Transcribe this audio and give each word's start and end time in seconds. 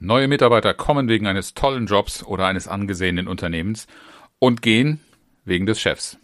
Neue 0.00 0.28
Mitarbeiter 0.28 0.74
kommen 0.74 1.08
wegen 1.08 1.26
eines 1.26 1.54
tollen 1.54 1.86
Jobs 1.86 2.22
oder 2.22 2.46
eines 2.46 2.68
angesehenen 2.68 3.26
Unternehmens 3.26 3.88
und 4.38 4.62
gehen 4.62 5.00
wegen 5.44 5.66
des 5.66 5.80
Chefs. 5.80 6.18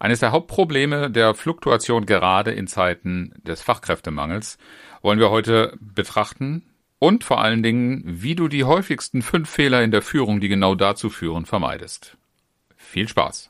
Eines 0.00 0.20
der 0.20 0.32
Hauptprobleme 0.32 1.10
der 1.10 1.34
Fluktuation 1.34 2.06
gerade 2.06 2.50
in 2.50 2.66
Zeiten 2.66 3.34
des 3.44 3.62
Fachkräftemangels 3.62 4.58
wollen 5.00 5.20
wir 5.20 5.30
heute 5.30 5.78
betrachten 5.80 6.64
und 6.98 7.22
vor 7.24 7.40
allen 7.40 7.62
Dingen, 7.62 8.02
wie 8.04 8.34
du 8.34 8.48
die 8.48 8.64
häufigsten 8.64 9.22
fünf 9.22 9.48
Fehler 9.48 9.82
in 9.82 9.90
der 9.90 10.02
Führung, 10.02 10.40
die 10.40 10.48
genau 10.48 10.74
dazu 10.74 11.08
führen, 11.08 11.46
vermeidest. 11.46 12.16
Viel 12.76 13.08
Spaß! 13.08 13.49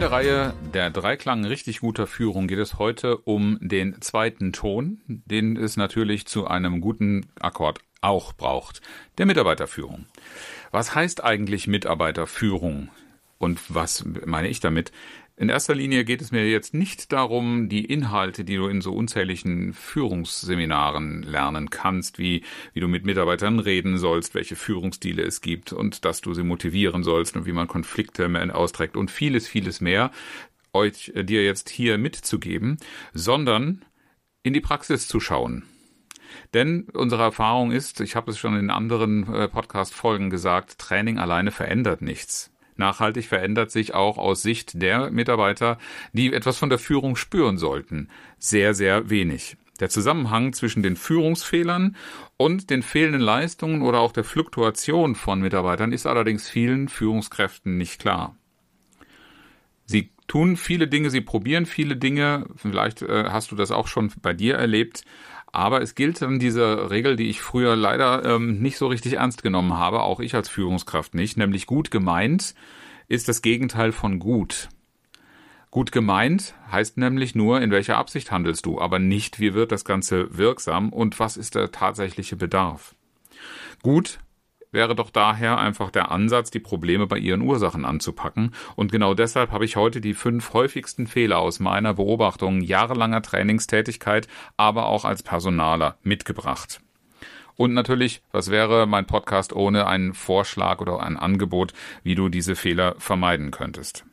In 0.00 0.08
der 0.08 0.12
Reihe 0.12 0.54
der 0.72 0.88
Dreiklang 0.88 1.44
richtig 1.44 1.80
guter 1.80 2.06
Führung 2.06 2.48
geht 2.48 2.58
es 2.58 2.78
heute 2.78 3.18
um 3.18 3.58
den 3.60 4.00
zweiten 4.00 4.54
Ton, 4.54 5.02
den 5.06 5.58
es 5.58 5.76
natürlich 5.76 6.26
zu 6.26 6.46
einem 6.46 6.80
guten 6.80 7.26
Akkord 7.38 7.80
auch 8.00 8.32
braucht, 8.32 8.80
der 9.18 9.26
Mitarbeiterführung. 9.26 10.06
Was 10.70 10.94
heißt 10.94 11.22
eigentlich 11.22 11.66
Mitarbeiterführung? 11.66 12.88
Und 13.36 13.60
was 13.68 14.06
meine 14.24 14.48
ich 14.48 14.60
damit? 14.60 14.90
In 15.40 15.48
erster 15.48 15.74
Linie 15.74 16.04
geht 16.04 16.20
es 16.20 16.32
mir 16.32 16.46
jetzt 16.50 16.74
nicht 16.74 17.12
darum, 17.12 17.70
die 17.70 17.86
Inhalte, 17.86 18.44
die 18.44 18.56
du 18.56 18.66
in 18.66 18.82
so 18.82 18.92
unzähligen 18.92 19.72
Führungsseminaren 19.72 21.22
lernen 21.22 21.70
kannst, 21.70 22.18
wie, 22.18 22.44
wie 22.74 22.80
du 22.80 22.88
mit 22.88 23.06
Mitarbeitern 23.06 23.58
reden 23.58 23.96
sollst, 23.96 24.34
welche 24.34 24.54
Führungsstile 24.54 25.22
es 25.22 25.40
gibt 25.40 25.72
und 25.72 26.04
dass 26.04 26.20
du 26.20 26.34
sie 26.34 26.42
motivieren 26.42 27.02
sollst 27.02 27.36
und 27.36 27.46
wie 27.46 27.52
man 27.52 27.68
Konflikte 27.68 28.28
austrägt 28.54 28.98
und 28.98 29.10
vieles, 29.10 29.48
vieles 29.48 29.80
mehr, 29.80 30.10
euch 30.74 31.10
äh, 31.14 31.24
dir 31.24 31.42
jetzt 31.42 31.70
hier 31.70 31.96
mitzugeben, 31.96 32.76
sondern 33.14 33.82
in 34.42 34.52
die 34.52 34.60
Praxis 34.60 35.08
zu 35.08 35.20
schauen. 35.20 35.64
Denn 36.52 36.86
unsere 36.92 37.22
Erfahrung 37.22 37.72
ist, 37.72 38.02
ich 38.02 38.14
habe 38.14 38.30
es 38.30 38.38
schon 38.38 38.58
in 38.58 38.68
anderen 38.68 39.26
äh, 39.32 39.48
Podcast-Folgen 39.48 40.28
gesagt, 40.28 40.78
Training 40.78 41.18
alleine 41.18 41.50
verändert 41.50 42.02
nichts 42.02 42.49
nachhaltig 42.80 43.26
verändert 43.26 43.70
sich 43.70 43.94
auch 43.94 44.18
aus 44.18 44.42
Sicht 44.42 44.82
der 44.82 45.12
Mitarbeiter, 45.12 45.78
die 46.12 46.32
etwas 46.32 46.58
von 46.58 46.70
der 46.70 46.80
Führung 46.80 47.14
spüren 47.14 47.58
sollten. 47.58 48.08
Sehr, 48.38 48.74
sehr 48.74 49.08
wenig. 49.08 49.56
Der 49.78 49.88
Zusammenhang 49.88 50.52
zwischen 50.52 50.82
den 50.82 50.96
Führungsfehlern 50.96 51.96
und 52.36 52.68
den 52.70 52.82
fehlenden 52.82 53.22
Leistungen 53.22 53.82
oder 53.82 54.00
auch 54.00 54.12
der 54.12 54.24
Fluktuation 54.24 55.14
von 55.14 55.40
Mitarbeitern 55.40 55.92
ist 55.92 56.06
allerdings 56.06 56.48
vielen 56.48 56.88
Führungskräften 56.88 57.78
nicht 57.78 58.00
klar. 58.00 58.36
Sie 59.86 60.10
tun 60.28 60.56
viele 60.56 60.86
Dinge, 60.86 61.10
sie 61.10 61.22
probieren 61.22 61.66
viele 61.66 61.96
Dinge, 61.96 62.46
vielleicht 62.56 63.02
äh, 63.02 63.24
hast 63.30 63.50
du 63.50 63.56
das 63.56 63.70
auch 63.70 63.88
schon 63.88 64.12
bei 64.22 64.32
dir 64.32 64.54
erlebt, 64.54 65.04
aber 65.52 65.82
es 65.82 65.94
gilt 65.94 66.22
dann 66.22 66.38
diese 66.38 66.90
Regel, 66.90 67.16
die 67.16 67.28
ich 67.28 67.40
früher 67.40 67.76
leider 67.76 68.24
ähm, 68.24 68.60
nicht 68.60 68.78
so 68.78 68.86
richtig 68.86 69.14
ernst 69.14 69.42
genommen 69.42 69.74
habe, 69.74 70.00
auch 70.02 70.20
ich 70.20 70.34
als 70.34 70.48
Führungskraft 70.48 71.14
nicht, 71.14 71.36
nämlich 71.36 71.66
gut 71.66 71.90
gemeint 71.90 72.54
ist 73.08 73.28
das 73.28 73.42
Gegenteil 73.42 73.90
von 73.90 74.20
gut. 74.20 74.68
Gut 75.70 75.92
gemeint 75.92 76.54
heißt 76.70 76.96
nämlich 76.96 77.34
nur, 77.34 77.60
in 77.60 77.70
welcher 77.70 77.96
Absicht 77.96 78.30
handelst 78.30 78.66
du, 78.66 78.80
aber 78.80 78.98
nicht, 78.98 79.40
wie 79.40 79.54
wird 79.54 79.72
das 79.72 79.84
Ganze 79.84 80.36
wirksam 80.36 80.92
und 80.92 81.18
was 81.18 81.36
ist 81.36 81.54
der 81.54 81.72
tatsächliche 81.72 82.36
Bedarf. 82.36 82.94
Gut 83.82 84.20
wäre 84.72 84.94
doch 84.94 85.10
daher 85.10 85.58
einfach 85.58 85.90
der 85.90 86.10
Ansatz, 86.10 86.50
die 86.50 86.60
Probleme 86.60 87.06
bei 87.06 87.18
ihren 87.18 87.42
Ursachen 87.42 87.84
anzupacken. 87.84 88.54
Und 88.76 88.92
genau 88.92 89.14
deshalb 89.14 89.50
habe 89.52 89.64
ich 89.64 89.76
heute 89.76 90.00
die 90.00 90.14
fünf 90.14 90.52
häufigsten 90.52 91.06
Fehler 91.06 91.38
aus 91.38 91.60
meiner 91.60 91.94
Beobachtung 91.94 92.60
jahrelanger 92.60 93.22
Trainingstätigkeit, 93.22 94.28
aber 94.56 94.86
auch 94.86 95.04
als 95.04 95.22
Personaler 95.22 95.96
mitgebracht. 96.02 96.80
Und 97.56 97.74
natürlich, 97.74 98.22
was 98.32 98.50
wäre 98.50 98.86
mein 98.86 99.06
Podcast 99.06 99.52
ohne 99.52 99.86
einen 99.86 100.14
Vorschlag 100.14 100.80
oder 100.80 101.00
ein 101.00 101.18
Angebot, 101.18 101.74
wie 102.02 102.14
du 102.14 102.28
diese 102.30 102.56
Fehler 102.56 102.94
vermeiden 102.98 103.50
könntest? 103.50 104.06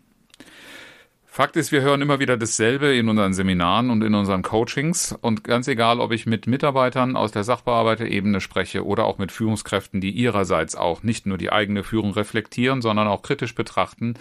Fakt 1.37 1.55
ist, 1.55 1.71
wir 1.71 1.81
hören 1.81 2.01
immer 2.01 2.19
wieder 2.19 2.35
dasselbe 2.35 2.95
in 2.95 3.09
unseren 3.09 3.31
Seminaren 3.31 3.91
und 3.91 4.03
in 4.03 4.15
unseren 4.15 4.41
Coachings. 4.41 5.15
Und 5.21 5.43
ganz 5.43 5.67
egal, 5.67 5.99
ob 5.99 6.11
ich 6.11 6.25
mit 6.25 6.47
Mitarbeitern 6.47 7.15
aus 7.15 7.31
der 7.31 7.43
Sachbearbeiterebene 7.43 8.41
spreche 8.41 8.83
oder 8.83 9.05
auch 9.05 9.19
mit 9.19 9.31
Führungskräften, 9.31 10.01
die 10.01 10.09
ihrerseits 10.09 10.75
auch 10.75 11.03
nicht 11.03 11.27
nur 11.27 11.37
die 11.37 11.51
eigene 11.51 11.83
Führung 11.83 12.09
reflektieren, 12.09 12.81
sondern 12.81 13.07
auch 13.07 13.21
kritisch 13.21 13.53
betrachten, 13.53 14.15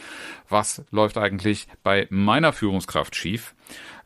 was 0.51 0.85
läuft 0.91 1.17
eigentlich 1.17 1.69
bei 1.83 2.07
meiner 2.11 2.53
Führungskraft 2.53 3.17
schief, 3.17 3.55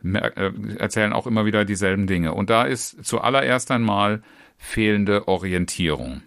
äh, 0.05 0.53
erzählen 0.79 1.13
auch 1.13 1.27
immer 1.27 1.45
wieder 1.45 1.65
dieselben 1.65 2.07
Dinge. 2.07 2.33
Und 2.33 2.49
da 2.49 2.63
ist 2.63 3.05
zuallererst 3.05 3.73
einmal 3.73 4.23
fehlende 4.57 5.27
Orientierung. 5.27 6.23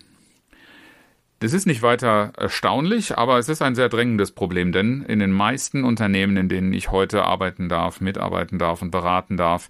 Das 1.44 1.52
ist 1.52 1.66
nicht 1.66 1.82
weiter 1.82 2.32
erstaunlich, 2.38 3.18
aber 3.18 3.38
es 3.38 3.50
ist 3.50 3.62
ein 3.62 3.76
sehr 3.76 3.90
drängendes 3.90 4.32
Problem, 4.32 4.72
denn 4.72 5.02
in 5.02 5.20
den 5.20 5.34
meisten 5.34 5.84
Unternehmen, 5.84 6.38
in 6.38 6.48
denen 6.48 6.72
ich 6.72 6.90
heute 6.90 7.26
arbeiten 7.26 7.68
darf, 7.68 8.00
mitarbeiten 8.00 8.60
darf 8.60 8.82
und 8.82 8.92
beraten 8.92 9.36
darf, 9.36 9.68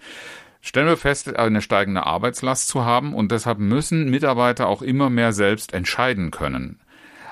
stellen 0.62 0.85
wir 0.85 0.97
fest, 0.97 1.35
eine 1.35 1.63
steigende 1.63 2.06
Arbeitslast 2.06 2.67
zu 2.67 2.85
haben 2.85 3.16
und 3.16 3.31
deshalb 3.31 3.57
müssen 3.57 4.12
Mitarbeiter 4.12 4.67
auch 4.67 4.83
immer 4.83 5.09
mehr 5.09 5.33
selbst 5.33 5.73
entscheiden 5.73 6.29
können. 6.29 6.79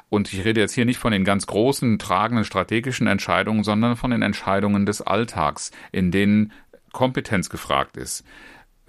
Und 0.09 0.33
ich 0.33 0.43
rede 0.43 0.59
jetzt 0.59 0.73
hier 0.73 0.85
nicht 0.85 0.97
von 0.97 1.11
den 1.11 1.23
ganz 1.23 1.45
großen, 1.45 1.99
tragenden 1.99 2.43
strategischen 2.43 3.05
Entscheidungen, 3.05 3.63
sondern 3.63 3.95
von 3.95 4.09
den 4.09 4.23
Entscheidungen 4.23 4.87
des 4.87 5.03
Alltags, 5.03 5.69
in 5.91 6.09
denen 6.09 6.51
Kompetenz 6.93 7.51
gefragt 7.51 7.95
ist. 7.95 8.25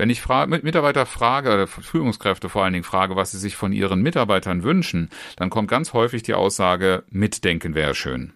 Wenn 0.03 0.11
ich 0.11 0.21
fra 0.21 0.47
Mitarbeiter 0.47 1.07
frage, 1.07 1.69
Führungskräfte 1.69 2.49
vor 2.49 2.65
allen 2.65 2.73
Dingen 2.73 2.83
frage, 2.83 3.15
was 3.15 3.31
sie 3.31 3.39
sich 3.39 3.55
von 3.55 3.73
ihren 3.73 4.03
Mitarbeitern 4.03 4.65
wünschen, 4.65 5.11
dann 5.37 5.49
kommt 5.49 5.71
ganz 5.71 5.93
häufig 5.93 6.25
die 6.25 6.35
Aussage, 6.35 7.05
mitdenken 7.09 7.77
wäre 7.77 7.95
schön. 7.95 8.33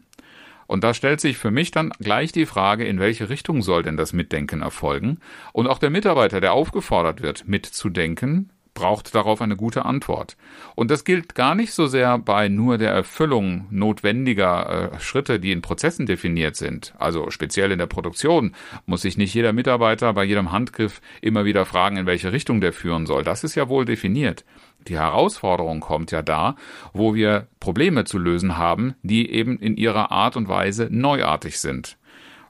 Und 0.69 0.85
da 0.85 0.95
stellt 0.95 1.21
sich 1.21 1.39
für 1.39 1.51
mich 1.51 1.73
dann 1.73 1.91
gleich 1.99 2.31
die 2.31 2.47
Frage, 2.47 2.85
in 2.85 3.01
welche 3.01 3.31
Richtung 3.31 3.63
soll 3.63 3.83
denn 3.83 3.97
das 3.97 4.13
Mitdenken 4.13 4.63
erfolgen? 4.63 5.19
Und 5.53 5.67
auch 5.67 5.81
der 5.81 5.91
Mitarbeiter, 5.91 6.41
der 6.41 6.53
aufgefordert 6.53 7.21
wird, 7.21 7.49
mitzudenken, 7.49 8.53
braucht 8.77 9.15
darauf 9.15 9.41
eine 9.41 9.57
gute 9.57 9.85
Antwort. 9.85 10.37
Und 10.77 10.93
das 10.93 11.05
gilt 11.05 11.35
gar 11.35 11.57
nicht 11.57 11.73
so 11.73 11.87
sehr 11.87 12.19
bei 12.19 12.49
nur 12.49 12.79
der 12.79 12.93
Erfüllung 12.93 13.67
notwendiger 13.71 14.93
äh, 14.93 15.01
Schritte, 15.01 15.41
die 15.41 15.51
in 15.51 15.63
Prozessen 15.63 16.07
definiert 16.07 16.55
sind. 16.55 16.95
Also 16.99 17.31
speziell 17.31 17.73
in 17.73 17.79
der 17.79 17.87
Produktion 17.87 18.55
muss 18.85 19.03
sich 19.03 19.17
nicht 19.17 19.35
jeder 19.35 19.53
Mitarbeiter 19.53 20.13
bei 20.13 20.23
jedem 20.23 20.53
Handgriff 20.53 21.01
immer 21.23 21.45
wieder 21.45 21.65
fragen, 21.65 21.97
in 21.97 22.07
welche 22.07 22.33
Richtung 22.33 22.61
der 22.61 22.73
führen 22.73 23.07
soll. 23.07 23.25
Das 23.25 23.43
ist 23.43 23.57
ja 23.57 23.69
wohl 23.69 23.87
definiert. 23.87 24.45
Die 24.87 24.99
Herausforderung 24.99 25.81
kommt 25.81 26.13
ja 26.13 26.23
da, 26.23 26.55
wo 26.93 27.15
wir 27.15 27.49
Probleme 27.59 28.05
zu 28.05 28.19
lösen 28.19 28.59
haben, 28.59 28.95
die 29.03 29.31
eben 29.31 29.59
in 29.59 29.77
ihrer 29.77 30.13
Art 30.13 30.37
und 30.37 30.49
Weise 30.49 30.89
neuartig 30.91 31.59
sind. 31.59 31.97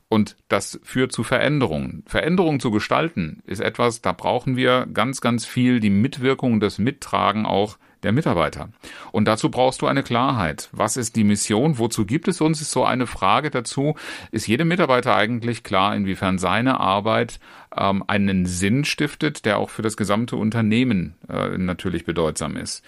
Und 0.08 0.36
das 0.48 0.78
führt 0.84 1.12
zu 1.12 1.24
Veränderungen. 1.24 2.04
Veränderungen 2.06 2.60
zu 2.60 2.70
gestalten 2.70 3.42
ist 3.44 3.60
etwas, 3.60 4.02
da 4.02 4.12
brauchen 4.12 4.56
wir 4.56 4.86
ganz, 4.86 5.20
ganz 5.20 5.44
viel 5.44 5.80
die 5.80 5.90
Mitwirkung, 5.90 6.60
das 6.60 6.78
Mittragen 6.78 7.44
auch 7.44 7.76
der 8.02 8.12
Mitarbeiter. 8.12 8.68
Und 9.12 9.26
dazu 9.26 9.50
brauchst 9.50 9.82
du 9.82 9.86
eine 9.86 10.02
Klarheit. 10.02 10.68
Was 10.72 10.96
ist 10.96 11.16
die 11.16 11.24
Mission? 11.24 11.78
Wozu 11.78 12.04
gibt 12.04 12.28
es 12.28 12.40
uns? 12.40 12.60
Ist 12.60 12.70
so 12.70 12.84
eine 12.84 13.06
Frage 13.06 13.50
dazu. 13.50 13.94
Ist 14.30 14.46
jedem 14.46 14.68
Mitarbeiter 14.68 15.16
eigentlich 15.16 15.62
klar, 15.62 15.94
inwiefern 15.94 16.38
seine 16.38 16.80
Arbeit 16.80 17.40
ähm, 17.76 18.04
einen 18.06 18.46
Sinn 18.46 18.84
stiftet, 18.84 19.44
der 19.44 19.58
auch 19.58 19.70
für 19.70 19.82
das 19.82 19.96
gesamte 19.96 20.36
Unternehmen 20.36 21.14
äh, 21.28 21.56
natürlich 21.58 22.04
bedeutsam 22.04 22.56
ist? 22.56 22.84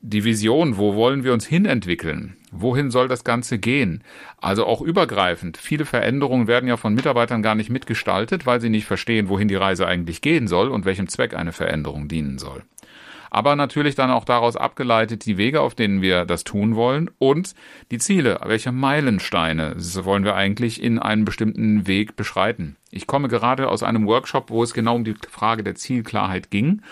Die 0.00 0.24
Vision, 0.24 0.76
wo 0.76 0.94
wollen 0.94 1.24
wir 1.24 1.32
uns 1.32 1.46
hinentwickeln? 1.46 2.36
Wohin 2.52 2.90
soll 2.90 3.08
das 3.08 3.24
Ganze 3.24 3.58
gehen? 3.58 4.02
Also 4.38 4.66
auch 4.66 4.80
übergreifend. 4.80 5.56
Viele 5.56 5.84
Veränderungen 5.84 6.46
werden 6.46 6.68
ja 6.68 6.76
von 6.76 6.94
Mitarbeitern 6.94 7.42
gar 7.42 7.54
nicht 7.54 7.70
mitgestaltet, 7.70 8.46
weil 8.46 8.60
sie 8.60 8.70
nicht 8.70 8.86
verstehen, 8.86 9.28
wohin 9.28 9.48
die 9.48 9.54
Reise 9.54 9.86
eigentlich 9.86 10.20
gehen 10.20 10.48
soll 10.48 10.68
und 10.68 10.84
welchem 10.84 11.08
Zweck 11.08 11.34
eine 11.34 11.52
Veränderung 11.52 12.08
dienen 12.08 12.38
soll. 12.38 12.62
Aber 13.30 13.56
natürlich 13.56 13.94
dann 13.94 14.10
auch 14.10 14.24
daraus 14.24 14.56
abgeleitet 14.56 15.24
die 15.24 15.36
Wege, 15.36 15.60
auf 15.60 15.74
denen 15.74 16.02
wir 16.02 16.24
das 16.24 16.44
tun 16.44 16.74
wollen 16.74 17.10
und 17.18 17.54
die 17.90 17.98
Ziele. 17.98 18.40
Welche 18.44 18.72
Meilensteine 18.72 19.76
wollen 20.04 20.24
wir 20.24 20.34
eigentlich 20.34 20.82
in 20.82 20.98
einem 20.98 21.24
bestimmten 21.24 21.86
Weg 21.86 22.16
beschreiten? 22.16 22.76
Ich 22.90 23.06
komme 23.06 23.28
gerade 23.28 23.68
aus 23.68 23.82
einem 23.82 24.06
Workshop, 24.06 24.50
wo 24.50 24.62
es 24.62 24.74
genau 24.74 24.96
um 24.96 25.04
die 25.04 25.14
Frage 25.30 25.62
der 25.62 25.76
Zielklarheit 25.76 26.50
ging. 26.50 26.82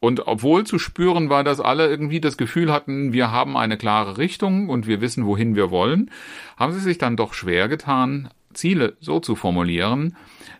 Und 0.00 0.26
obwohl 0.26 0.64
zu 0.64 0.78
spüren 0.78 1.30
war, 1.30 1.42
dass 1.42 1.60
alle 1.60 1.88
irgendwie 1.88 2.20
das 2.20 2.36
Gefühl 2.36 2.72
hatten, 2.72 3.12
wir 3.12 3.30
haben 3.30 3.56
eine 3.56 3.76
klare 3.76 4.18
Richtung 4.18 4.68
und 4.68 4.86
wir 4.86 5.00
wissen, 5.00 5.26
wohin 5.26 5.56
wir 5.56 5.70
wollen, 5.70 6.10
haben 6.56 6.72
sie 6.72 6.80
sich 6.80 6.98
dann 6.98 7.16
doch 7.16 7.32
schwer 7.32 7.68
getan, 7.68 8.28
Ziele 8.56 8.96
so 9.00 9.20
zu 9.20 9.36
formulieren, 9.36 10.16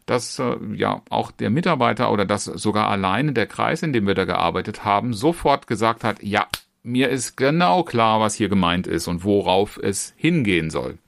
dass 0.07 0.39
äh, 0.39 0.57
ja 0.75 1.03
auch 1.11 1.31
der 1.31 1.51
Mitarbeiter 1.51 2.13
oder 2.13 2.25
dass 2.25 2.45
sogar 2.45 2.89
alleine 2.89 3.33
der 3.33 3.47
Kreis, 3.47 3.83
in 3.83 3.93
dem 3.93 4.07
wir 4.07 4.15
da 4.15 4.25
gearbeitet 4.25 4.85
haben, 4.85 5.13
sofort 5.15 5.67
gesagt 5.67 6.05
hat, 6.05 6.23
ja, 6.23 6.47
mir 6.83 7.09
ist 7.09 7.37
genau 7.37 7.83
klar, 7.83 8.21
was 8.21 8.35
hier 8.35 8.49
gemeint 8.49 8.87
ist 8.87 9.09
und 9.09 9.25
worauf 9.25 9.77
es 9.77 10.15
hingehen 10.17 10.71
soll. 10.71 10.99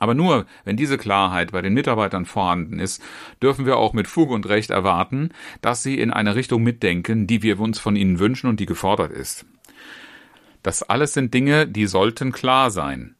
Aber 0.00 0.14
nur, 0.14 0.46
wenn 0.64 0.76
diese 0.76 0.98
Klarheit 0.98 1.52
bei 1.52 1.62
den 1.62 1.72
Mitarbeitern 1.72 2.26
vorhanden 2.26 2.80
ist, 2.80 3.02
dürfen 3.40 3.64
wir 3.64 3.76
auch 3.76 3.92
mit 3.92 4.08
Fug 4.08 4.30
und 4.30 4.48
Recht 4.48 4.70
erwarten, 4.70 5.30
dass 5.62 5.82
sie 5.82 5.98
in 5.98 6.10
eine 6.10 6.34
Richtung 6.34 6.62
mitdenken, 6.62 7.26
die 7.26 7.42
wir 7.42 7.60
uns 7.60 7.78
von 7.78 7.94
ihnen 7.94 8.18
wünschen 8.18 8.48
und 8.48 8.58
die 8.58 8.66
gefordert 8.66 9.12
ist. 9.12 9.46
Das 10.62 10.82
alles 10.82 11.14
sind 11.14 11.32
Dinge, 11.32 11.68
die 11.68 11.86
sollten 11.86 12.32
klar 12.32 12.70
sein. 12.70 13.14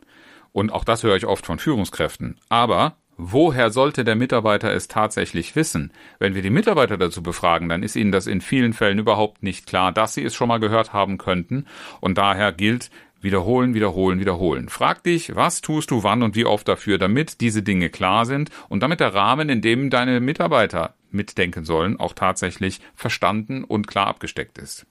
Und 0.55 0.73
auch 0.73 0.85
das 0.85 1.03
höre 1.03 1.17
ich 1.17 1.27
oft 1.27 1.45
von 1.45 1.59
Führungskräften. 1.59 2.39
Aber 2.49 2.97
Woher 3.17 3.71
sollte 3.71 4.03
der 4.03 4.17
Mitarbeiter 4.17 4.73
es 4.73 4.89
tatsächlich 4.89 5.55
wissen? 5.55 5.93
Wenn 6.19 6.35
wir 6.35 6.43
die 6.43 6.51
Mitarbeiter 6.51 6.99
dazu 6.99 7.23
befragen, 7.23 7.69
dann 7.69 7.85
ist 7.85 7.95
ihnen 7.95 8.11
das 8.11 8.27
in 8.27 8.41
vielen 8.41 8.73
Fällen 8.73 8.99
überhaupt 8.99 9.45
nicht 9.45 9.69
klar, 9.69 9.93
dass 9.93 10.15
sie 10.15 10.25
es 10.25 10.35
schon 10.35 10.49
mal 10.49 10.59
gehört 10.59 10.93
haben 10.93 11.17
könnten. 11.17 11.67
Und 12.01 12.19
daher 12.19 12.51
gilt, 12.51 12.91
wiederholen, 13.21 13.73
wiederholen, 13.73 14.19
wiederholen. 14.19 14.69
Frag 14.69 15.05
dich, 15.05 15.37
was 15.37 15.61
tust 15.61 15.93
du 15.93 16.03
wann 16.03 16.25
und 16.25 16.35
wie 16.35 16.45
oft 16.45 16.67
dafür, 16.67 16.99
damit 16.99 17.41
diese 17.41 17.62
Dinge 17.62 17.89
klar 17.89 18.27
sind 18.27 18.51
und 18.69 18.83
damit 18.83 18.99
der 18.99 19.15
Rahmen, 19.15 19.49
in 19.49 19.61
dem 19.61 19.91
deine 19.91 20.19
Mitarbeiter 20.19 20.95
mitdenken 21.12 21.65
sollen, 21.65 22.01
auch 22.01 22.15
tatsächlich 22.15 22.81
verstanden 22.97 23.62
und 23.62 23.87
klar 23.87 24.09
abgesteckt 24.09 24.59
ist. 24.59 24.87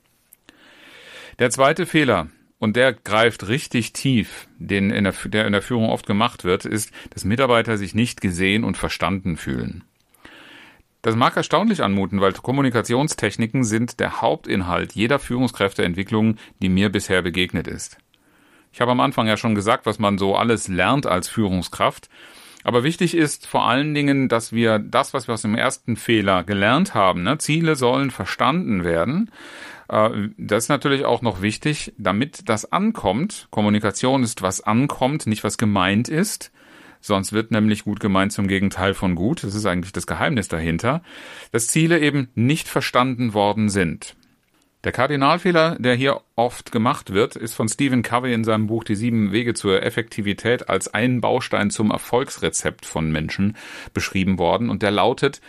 Der 1.39 1.49
zweite 1.49 1.85
Fehler, 1.85 2.27
und 2.63 2.77
der 2.77 2.93
greift 2.93 3.49
richtig 3.49 3.91
tief, 3.91 4.47
den 4.57 4.89
in 4.89 5.03
der, 5.03 5.13
der 5.25 5.45
in 5.45 5.51
der 5.51 5.61
Führung 5.61 5.89
oft 5.89 6.05
gemacht 6.05 6.45
wird, 6.45 6.63
ist, 6.63 6.93
dass 7.09 7.25
Mitarbeiter 7.25 7.77
sich 7.77 7.93
nicht 7.93 8.21
gesehen 8.21 8.63
und 8.63 8.77
verstanden 8.77 9.35
fühlen. 9.35 9.83
Das 11.01 11.17
mag 11.17 11.35
erstaunlich 11.35 11.83
anmuten, 11.83 12.21
weil 12.21 12.31
Kommunikationstechniken 12.31 13.65
sind 13.65 13.99
der 13.99 14.21
Hauptinhalt 14.21 14.93
jeder 14.93 15.19
Führungskräfteentwicklung, 15.19 16.37
die 16.61 16.69
mir 16.69 16.89
bisher 16.89 17.21
begegnet 17.21 17.67
ist. 17.67 17.97
Ich 18.71 18.79
habe 18.79 18.91
am 18.91 19.01
Anfang 19.01 19.27
ja 19.27 19.35
schon 19.35 19.55
gesagt, 19.55 19.85
was 19.85 19.99
man 19.99 20.17
so 20.17 20.37
alles 20.37 20.69
lernt 20.69 21.05
als 21.05 21.27
Führungskraft. 21.27 22.07
Aber 22.63 22.83
wichtig 22.83 23.15
ist 23.15 23.45
vor 23.47 23.67
allen 23.67 23.93
Dingen, 23.93 24.29
dass 24.29 24.53
wir 24.53 24.79
das, 24.79 25.13
was 25.13 25.27
wir 25.27 25.33
aus 25.33 25.41
dem 25.41 25.55
ersten 25.55 25.95
Fehler 25.95 26.43
gelernt 26.43 26.93
haben, 26.93 27.23
ne, 27.23 27.37
Ziele 27.37 27.75
sollen 27.75 28.11
verstanden 28.11 28.83
werden, 28.83 29.31
äh, 29.89 30.29
das 30.37 30.65
ist 30.65 30.69
natürlich 30.69 31.05
auch 31.05 31.21
noch 31.21 31.41
wichtig, 31.41 31.93
damit 31.97 32.49
das 32.49 32.71
ankommt. 32.71 33.47
Kommunikation 33.51 34.23
ist, 34.23 34.41
was 34.41 34.61
ankommt, 34.61 35.27
nicht 35.27 35.43
was 35.43 35.57
gemeint 35.57 36.09
ist. 36.09 36.51
Sonst 36.99 37.33
wird 37.33 37.51
nämlich 37.51 37.83
gut 37.83 37.99
gemeint 37.99 38.31
zum 38.31 38.47
Gegenteil 38.47 38.93
von 38.93 39.15
gut. 39.15 39.43
Das 39.43 39.55
ist 39.55 39.65
eigentlich 39.65 39.91
das 39.91 40.07
Geheimnis 40.07 40.47
dahinter. 40.47 41.03
Dass 41.51 41.67
Ziele 41.67 41.99
eben 41.99 42.29
nicht 42.33 42.69
verstanden 42.69 43.33
worden 43.33 43.67
sind. 43.67 44.15
Der 44.83 44.91
Kardinalfehler, 44.91 45.77
der 45.79 45.95
hier 45.95 46.19
oft 46.35 46.73
gemacht 46.73 47.13
wird, 47.13 47.37
ist 47.37 47.53
von 47.53 47.69
Stephen 47.69 48.03
Covey 48.03 48.33
in 48.33 48.43
seinem 48.43 48.67
Buch 48.67 48.83
Die 48.83 48.95
sieben 48.95 49.31
Wege 49.31 49.53
zur 49.53 49.81
Effektivität 49.81 50.67
als 50.67 50.93
ein 50.93 51.21
Baustein 51.21 51.69
zum 51.69 51.89
Erfolgsrezept 51.89 52.85
von 52.85 53.09
Menschen 53.09 53.55
beschrieben 53.93 54.37
worden 54.37 54.69
und 54.69 54.81
der 54.81 54.91
lautet 54.91 55.39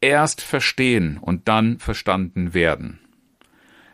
erst 0.00 0.42
verstehen 0.42 1.18
und 1.20 1.48
dann 1.48 1.80
verstanden 1.80 2.54
werden. 2.54 3.00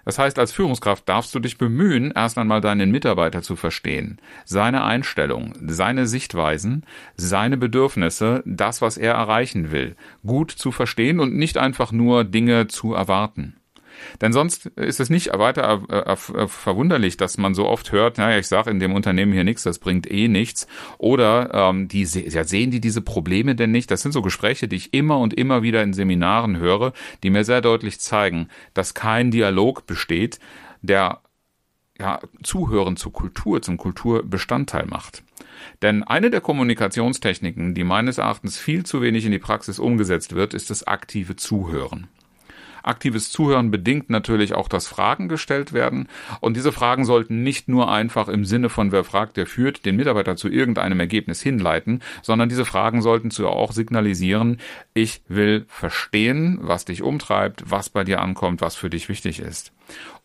Das 0.04 0.18
heißt, 0.18 0.38
als 0.38 0.52
Führungskraft 0.52 1.08
darfst 1.08 1.34
du 1.34 1.38
dich 1.38 1.56
bemühen, 1.56 2.12
erst 2.14 2.36
einmal 2.36 2.60
deinen 2.60 2.90
Mitarbeiter 2.90 3.40
zu 3.40 3.56
verstehen, 3.56 4.18
seine 4.44 4.84
Einstellung, 4.84 5.54
seine 5.66 6.06
Sichtweisen, 6.06 6.84
seine 7.16 7.56
Bedürfnisse, 7.56 8.42
das, 8.44 8.82
was 8.82 8.98
er 8.98 9.14
erreichen 9.14 9.70
will, 9.70 9.96
gut 10.26 10.50
zu 10.50 10.72
verstehen 10.72 11.20
und 11.20 11.36
nicht 11.36 11.56
einfach 11.56 11.92
nur 11.92 12.24
Dinge 12.24 12.66
zu 12.66 12.92
erwarten. 12.92 13.59
Denn 14.20 14.32
sonst 14.32 14.66
ist 14.66 15.00
es 15.00 15.10
nicht 15.10 15.36
weiter 15.36 15.82
verwunderlich, 16.48 17.16
dass 17.16 17.38
man 17.38 17.54
so 17.54 17.66
oft 17.66 17.92
hört, 17.92 18.18
naja, 18.18 18.38
ich 18.38 18.48
sage 18.48 18.70
in 18.70 18.80
dem 18.80 18.94
Unternehmen 18.94 19.32
hier 19.32 19.44
nichts, 19.44 19.62
das 19.62 19.78
bringt 19.78 20.10
eh 20.10 20.28
nichts. 20.28 20.66
Oder 20.98 21.50
ähm, 21.52 21.88
die 21.88 22.02
ja, 22.02 22.44
sehen 22.44 22.70
die 22.70 22.80
diese 22.80 23.02
Probleme 23.02 23.54
denn 23.54 23.70
nicht? 23.70 23.90
Das 23.90 24.02
sind 24.02 24.12
so 24.12 24.22
Gespräche, 24.22 24.68
die 24.68 24.76
ich 24.76 24.94
immer 24.94 25.18
und 25.18 25.34
immer 25.34 25.62
wieder 25.62 25.82
in 25.82 25.92
Seminaren 25.92 26.58
höre, 26.58 26.92
die 27.22 27.30
mir 27.30 27.44
sehr 27.44 27.60
deutlich 27.60 28.00
zeigen, 28.00 28.48
dass 28.74 28.94
kein 28.94 29.30
Dialog 29.30 29.86
besteht, 29.86 30.38
der 30.82 31.20
ja, 31.98 32.20
Zuhören 32.42 32.96
zur 32.96 33.12
Kultur, 33.12 33.60
zum 33.62 33.76
Kulturbestandteil 33.76 34.86
macht. 34.86 35.22
Denn 35.82 36.02
eine 36.02 36.30
der 36.30 36.40
Kommunikationstechniken, 36.40 37.74
die 37.74 37.84
meines 37.84 38.18
Erachtens 38.18 38.58
viel 38.58 38.84
zu 38.84 39.02
wenig 39.02 39.26
in 39.26 39.32
die 39.32 39.38
Praxis 39.38 39.78
umgesetzt 39.78 40.34
wird, 40.34 40.54
ist 40.54 40.70
das 40.70 40.86
aktive 40.86 41.36
Zuhören. 41.36 42.08
Aktives 42.82 43.30
Zuhören 43.30 43.70
bedingt 43.70 44.10
natürlich 44.10 44.54
auch, 44.54 44.68
dass 44.68 44.86
Fragen 44.86 45.28
gestellt 45.28 45.72
werden. 45.72 46.08
Und 46.40 46.56
diese 46.56 46.72
Fragen 46.72 47.04
sollten 47.04 47.42
nicht 47.42 47.68
nur 47.68 47.90
einfach 47.90 48.28
im 48.28 48.44
Sinne 48.44 48.68
von 48.68 48.92
wer 48.92 49.04
fragt, 49.04 49.36
der 49.36 49.46
führt, 49.46 49.84
den 49.84 49.96
Mitarbeiter 49.96 50.36
zu 50.36 50.48
irgendeinem 50.48 51.00
Ergebnis 51.00 51.42
hinleiten, 51.42 52.02
sondern 52.22 52.48
diese 52.48 52.64
Fragen 52.64 53.02
sollten 53.02 53.30
zu 53.30 53.48
auch 53.48 53.72
signalisieren, 53.72 54.58
ich 54.94 55.22
will 55.28 55.64
verstehen, 55.68 56.58
was 56.62 56.84
dich 56.84 57.02
umtreibt, 57.02 57.70
was 57.70 57.88
bei 57.88 58.04
dir 58.04 58.20
ankommt, 58.20 58.60
was 58.60 58.76
für 58.76 58.90
dich 58.90 59.08
wichtig 59.08 59.40
ist. 59.40 59.72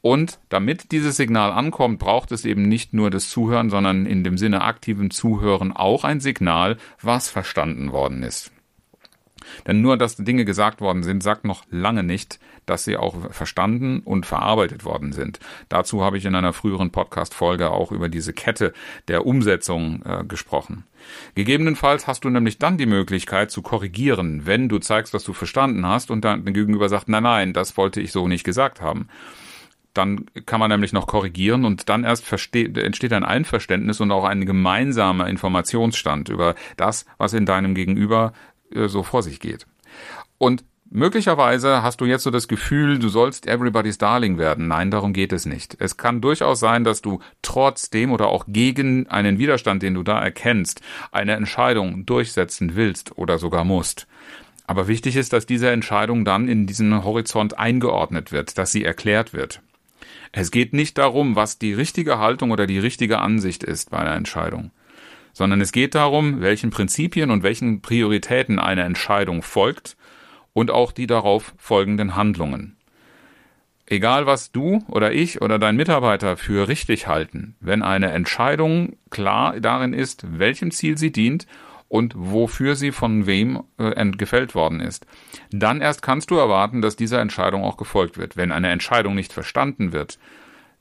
Und 0.02 0.40
damit 0.50 0.92
dieses 0.92 1.18
Signal 1.18 1.52
ankommt, 1.52 1.98
braucht 1.98 2.32
es 2.32 2.46
eben 2.46 2.68
nicht 2.68 2.94
nur 2.94 3.10
das 3.10 3.30
Zuhören, 3.30 3.70
sondern 3.72 4.06
in 4.06 4.24
dem 4.24 4.38
Sinne 4.38 4.62
aktiven 4.62 5.10
Zuhören 5.10 5.72
auch 5.72 6.04
ein 6.04 6.20
Signal, 6.20 6.78
was 7.02 7.30
verstanden 7.30 7.92
worden 7.92 8.22
ist. 8.22 8.52
Denn 9.68 9.82
nur, 9.82 9.98
dass 9.98 10.16
Dinge 10.16 10.46
gesagt 10.46 10.82
worden 10.82 11.04
sind, 11.04 11.24
sagt 11.24 11.46
noch 11.46 11.64
lange 11.70 12.04
nicht, 12.04 12.40
dass 12.66 12.84
sie 12.84 12.98
auch 12.98 13.32
verstanden 13.32 14.00
und 14.00 14.26
verarbeitet 14.26 14.86
worden 14.86 15.12
sind. 15.12 15.40
Dazu 15.70 16.04
habe 16.04 16.18
ich 16.18 16.26
in 16.26 16.36
einer 16.36 16.54
früheren 16.54 16.92
Podcast-Folge 16.92 17.70
auch 17.72 17.92
über 17.92 18.10
diese 18.10 18.34
Kette 18.34 18.74
der 19.08 19.26
Umsetzung 19.26 20.02
äh, 20.06 20.24
gesprochen. 20.24 20.84
Gegebenenfalls 21.36 22.08
hast 22.08 22.26
du 22.26 22.30
nämlich 22.30 22.58
dann 22.58 22.78
die 22.78 22.88
Möglichkeit 22.88 23.52
zu 23.52 23.62
korrigieren, 23.62 24.46
wenn 24.46 24.70
du 24.70 24.80
zeigst, 24.80 25.14
was 25.14 25.24
du 25.24 25.34
verstanden 25.34 25.86
hast 25.86 26.10
und 26.10 26.26
dann 26.26 26.46
gegenüber 26.46 26.90
sagt, 26.90 27.10
nein, 27.10 27.24
nein, 27.24 27.54
das 27.54 27.78
wollte 27.78 28.02
ich 28.02 28.12
so 28.12 28.28
nicht 28.28 28.44
gesagt 28.44 28.82
haben 28.82 29.08
dann 29.98 30.26
kann 30.46 30.60
man 30.60 30.70
nämlich 30.70 30.94
noch 30.94 31.08
korrigieren 31.08 31.66
und 31.66 31.90
dann 31.90 32.04
erst 32.04 32.32
entsteht 32.32 33.14
ein 33.14 33.24
Einverständnis 33.24 34.02
und 34.02 34.12
auch 34.12 34.26
ein 34.26 34.46
gemeinsamer 34.46 35.28
Informationsstand 35.28 36.30
über 36.30 36.56
das, 36.78 37.06
was 37.18 37.34
in 37.34 37.46
deinem 37.46 37.76
Gegenüber 37.76 38.34
äh, 38.72 38.88
so 38.88 39.04
vor 39.04 39.24
sich 39.24 39.40
geht. 39.40 39.66
Und 40.38 40.64
Möglicherweise 40.92 41.82
hast 41.82 42.00
du 42.00 42.06
jetzt 42.06 42.24
so 42.24 42.32
das 42.32 42.48
Gefühl, 42.48 43.00
du 43.00 43.10
sollst 43.10 43.48
everybody's 43.48 43.98
darling 43.98 44.38
werden. 44.38 44.68
Nein, 44.68 44.92
darum 44.92 45.14
geht 45.14 45.34
es 45.34 45.48
nicht. 45.48 45.76
Es 45.80 45.98
kann 45.98 46.22
durchaus 46.22 46.60
sein, 46.60 46.84
dass 46.84 47.02
du 47.02 47.20
trotzdem 47.42 48.12
oder 48.12 48.28
auch 48.28 48.46
gegen 48.48 49.08
einen 49.08 49.40
Widerstand, 49.40 49.82
den 49.82 49.96
du 49.96 50.04
da 50.04 50.22
erkennst, 50.22 50.82
eine 51.12 51.34
Entscheidung 51.34 52.06
durchsetzen 52.06 52.76
willst 52.76 53.18
oder 53.18 53.40
sogar 53.40 53.66
musst. 53.66 54.08
Aber 54.68 54.88
wichtig 54.88 55.16
ist, 55.16 55.34
dass 55.34 55.48
diese 55.48 55.72
Entscheidung 55.72 56.24
dann 56.24 56.48
in 56.48 56.68
diesen 56.68 57.04
Horizont 57.04 57.58
eingeordnet 57.58 58.32
wird, 58.32 58.58
dass 58.60 58.72
sie 58.72 58.86
erklärt 58.86 59.34
wird. 59.34 59.62
Es 60.32 60.52
geht 60.52 60.72
nicht 60.72 61.00
darum, 61.00 61.36
was 61.36 61.58
die 61.58 61.74
richtige 61.74 62.20
Haltung 62.20 62.52
oder 62.52 62.68
die 62.68 62.80
richtige 62.80 63.20
Ansicht 63.20 63.64
ist 63.64 63.90
bei 63.90 63.98
einer 63.98 64.16
Entscheidung 64.16 64.72
sondern 65.36 65.60
es 65.60 65.74
geht 65.74 65.96
darum, 65.96 66.40
welchen 66.40 66.70
Prinzipien 66.70 67.30
und 67.30 67.44
welchen 67.44 67.82
Prioritäten 67.82 68.58
eine 68.58 68.84
Entscheidung 68.84 69.42
folgt 69.42 69.98
und 70.54 70.72
auch 70.72 70.94
die 70.94 71.08
darauf 71.08 71.54
folgenden 71.58 72.16
Handlungen. 72.16 72.78
Egal 73.86 74.26
was 74.26 74.54
du 74.54 74.84
oder 74.88 75.12
ich 75.12 75.42
oder 75.42 75.60
dein 75.60 75.76
Mitarbeiter 75.76 76.38
für 76.38 76.70
richtig 76.70 77.08
halten, 77.08 77.56
wenn 77.60 77.84
eine 77.84 78.12
Entscheidung 78.12 78.96
klar 79.10 79.60
darin 79.60 79.92
ist, 79.92 80.26
welchem 80.40 80.72
Ziel 80.72 80.98
sie 80.98 81.12
dient 81.12 81.48
und 81.90 82.14
wofür 82.16 82.76
sie 82.78 82.94
von 82.94 83.28
wem 83.28 83.62
äh, 83.78 84.10
gefällt 84.12 84.56
worden 84.56 84.80
ist, 84.80 85.06
dann 85.52 85.82
erst 85.82 86.02
kannst 86.02 86.32
du 86.32 86.36
erwarten, 86.36 86.82
dass 86.82 86.96
dieser 86.96 87.20
Entscheidung 87.20 87.66
auch 87.66 87.76
gefolgt 87.76 88.18
wird. 88.18 88.38
Wenn 88.38 88.54
eine 88.54 88.70
Entscheidung 88.70 89.16
nicht 89.16 89.34
verstanden 89.34 89.92
wird, 89.92 90.18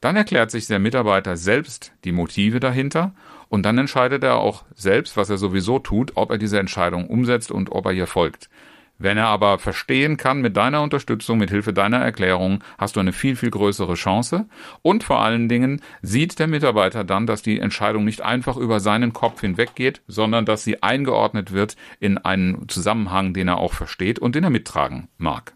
dann 0.04 0.16
erklärt 0.16 0.50
sich 0.50 0.66
der 0.66 0.78
Mitarbeiter 0.78 1.38
selbst 1.38 1.92
die 2.04 2.12
Motive 2.12 2.60
dahinter 2.60 3.14
und 3.48 3.64
dann 3.64 3.78
entscheidet 3.78 4.22
er 4.22 4.36
auch 4.36 4.64
selbst, 4.74 5.16
was 5.16 5.30
er 5.30 5.38
sowieso 5.38 5.78
tut, 5.78 6.12
ob 6.16 6.30
er 6.30 6.36
diese 6.36 6.58
Entscheidung 6.58 7.06
umsetzt 7.06 7.50
und 7.50 7.72
ob 7.72 7.86
er 7.86 7.92
ihr 7.92 8.06
folgt. 8.06 8.50
Wenn 8.98 9.16
er 9.16 9.28
aber 9.28 9.58
verstehen 9.58 10.18
kann, 10.18 10.42
mit 10.42 10.58
deiner 10.58 10.82
Unterstützung, 10.82 11.38
mit 11.38 11.48
Hilfe 11.48 11.72
deiner 11.72 12.00
Erklärung, 12.00 12.62
hast 12.76 12.96
du 12.96 13.00
eine 13.00 13.12
viel, 13.12 13.34
viel 13.34 13.50
größere 13.50 13.94
Chance. 13.94 14.46
Und 14.82 15.04
vor 15.04 15.20
allen 15.20 15.48
Dingen 15.48 15.80
sieht 16.02 16.38
der 16.38 16.48
Mitarbeiter 16.48 17.02
dann, 17.02 17.26
dass 17.26 17.42
die 17.42 17.58
Entscheidung 17.58 18.04
nicht 18.04 18.20
einfach 18.20 18.58
über 18.58 18.80
seinen 18.80 19.14
Kopf 19.14 19.40
hinweggeht, 19.40 20.02
sondern 20.06 20.44
dass 20.44 20.64
sie 20.64 20.82
eingeordnet 20.82 21.50
wird 21.50 21.76
in 21.98 22.18
einen 22.18 22.68
Zusammenhang, 22.68 23.32
den 23.32 23.48
er 23.48 23.56
auch 23.56 23.72
versteht 23.72 24.18
und 24.18 24.34
den 24.34 24.44
er 24.44 24.50
mittragen 24.50 25.08
mag. 25.16 25.54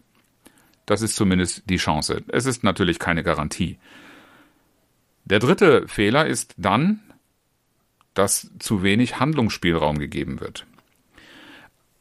das 0.87 1.03
ist 1.03 1.15
zumindest 1.15 1.69
die 1.69 1.77
Chance. 1.77 2.23
Es 2.29 2.47
ist 2.47 2.63
natürlich 2.63 2.97
keine 2.97 3.21
Garantie. 3.21 3.77
Der 5.29 5.39
dritte 5.39 5.87
Fehler 5.87 6.25
ist 6.25 6.55
dann, 6.57 7.01
dass 8.13 8.51
zu 8.59 8.83
wenig 8.83 9.19
Handlungsspielraum 9.19 9.99
gegeben 9.99 10.39
wird. 10.39 10.65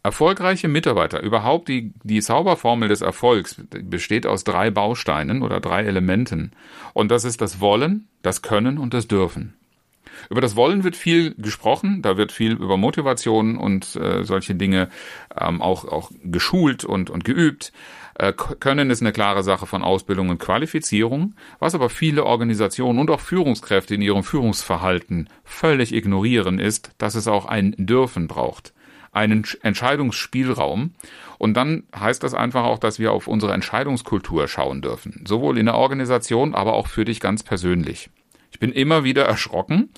Erfolgreiche 0.03 0.69
Mitarbeiter, 0.69 1.21
überhaupt 1.21 1.69
die, 1.69 1.93
die 2.03 2.23
Zauberformel 2.23 2.89
des 2.89 3.03
Erfolgs 3.03 3.61
besteht 3.71 4.27
aus 4.27 4.45
drei 4.45 4.71
Bausteinen 4.71 5.43
oder 5.43 5.61
drei 5.61 5.85
Elementen. 5.85 6.53
Und 6.95 7.11
das 7.11 7.25
ist 7.25 7.43
das 7.43 7.61
Wollen, 7.61 8.09
das 8.23 8.41
Können 8.41 8.79
und 8.79 8.95
das 8.95 9.09
Dürfen. 9.09 9.55
Über 10.31 10.41
das 10.41 10.57
Wollen 10.57 10.85
wird 10.85 10.97
viel 10.97 11.35
gesprochen, 11.37 12.03
da 12.03 12.17
wird 12.17 12.33
viel 12.33 12.53
über 12.53 12.77
Motivation 12.77 13.57
und 13.57 13.97
äh, 13.97 14.25
solche 14.25 14.55
Dinge 14.55 14.89
ähm, 15.39 15.61
auch, 15.61 15.85
auch 15.85 16.11
geschult 16.25 16.85
und, 16.85 17.11
und 17.11 17.25
geübt. 17.25 17.73
Äh, 18.19 18.33
Können 18.33 18.91
ist 18.91 19.01
eine 19.01 19.13
klare 19.13 19.43
Sache 19.43 19.67
von 19.67 19.83
Ausbildung 19.83 20.29
und 20.29 20.39
Qualifizierung, 20.39 21.35
was 21.61 21.75
aber 21.75 21.89
viele 21.89 22.25
Organisationen 22.25 22.99
und 22.99 23.11
auch 23.11 23.21
Führungskräfte 23.21 23.95
in 23.95 24.03
ihrem 24.03 24.25
Führungsverhalten 24.25 25.29
völlig 25.45 25.95
ignorieren, 25.95 26.59
ist, 26.59 26.91
dass 26.99 27.15
es 27.15 27.29
auch 27.29 27.47
ein 27.47 27.75
Dürfen 27.79 28.29
braucht 28.29 28.73
einen 29.11 29.45
Entscheidungsspielraum. 29.63 30.93
Und 31.39 31.55
dann 31.55 31.85
heißt 31.97 32.23
das 32.23 32.35
einfach 32.35 32.65
auch, 32.65 32.79
dass 32.79 32.99
wir 32.99 33.13
auf 33.13 33.27
unsere 33.27 33.53
Entscheidungskultur 33.53 34.49
schauen 34.49 34.83
dürfen. 34.83 35.25
Sowohl 35.27 35.59
in 35.59 35.67
der 35.67 35.77
Organisation, 35.77 36.55
aber 36.55 36.75
auch 36.75 36.89
für 36.89 37.05
dich 37.05 37.19
ganz 37.19 37.43
persönlich. 37.43 38.11
Ich 38.51 38.59
bin 38.59 38.71
immer 38.71 39.05
wieder 39.05 39.25
erschrocken, 39.25 39.91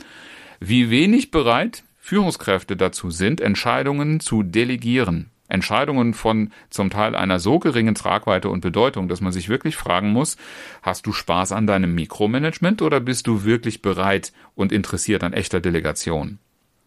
wie 0.58 0.90
wenig 0.90 1.30
bereit 1.30 1.84
Führungskräfte 1.98 2.76
dazu 2.76 3.10
sind, 3.10 3.40
Entscheidungen 3.40 4.20
zu 4.20 4.42
delegieren. 4.42 5.30
Entscheidungen 5.50 6.14
von 6.14 6.52
zum 6.70 6.90
Teil 6.90 7.14
einer 7.14 7.38
so 7.38 7.58
geringen 7.58 7.94
Tragweite 7.94 8.48
und 8.48 8.60
Bedeutung, 8.60 9.08
dass 9.08 9.20
man 9.20 9.32
sich 9.32 9.48
wirklich 9.48 9.76
fragen 9.76 10.10
muss, 10.10 10.36
hast 10.82 11.06
du 11.06 11.12
Spaß 11.12 11.52
an 11.52 11.66
deinem 11.66 11.94
Mikromanagement 11.94 12.82
oder 12.82 13.00
bist 13.00 13.26
du 13.26 13.44
wirklich 13.44 13.82
bereit 13.82 14.32
und 14.54 14.72
interessiert 14.72 15.22
an 15.22 15.32
echter 15.32 15.60
Delegation? 15.60 16.38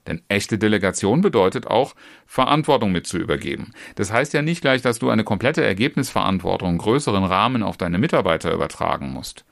Denn 0.07 0.21
echte 0.27 0.57
Delegation 0.57 1.21
bedeutet 1.21 1.67
auch, 1.67 1.95
Verantwortung 2.25 2.91
mit 2.91 3.07
zu 3.07 3.17
übergeben. 3.17 3.71
Das 3.95 4.11
heißt 4.11 4.33
ja 4.33 4.41
nicht 4.41 4.61
gleich, 4.61 4.81
dass 4.81 4.99
du 4.99 5.09
eine 5.09 5.23
komplette 5.23 5.63
Ergebnisverantwortung, 5.63 6.77
größeren 6.77 7.23
Rahmen 7.23 7.63
auf 7.63 7.77
deine 7.77 7.97
Mitarbeiter 7.97 8.53
übertragen 8.53 9.11
musst 9.13 9.45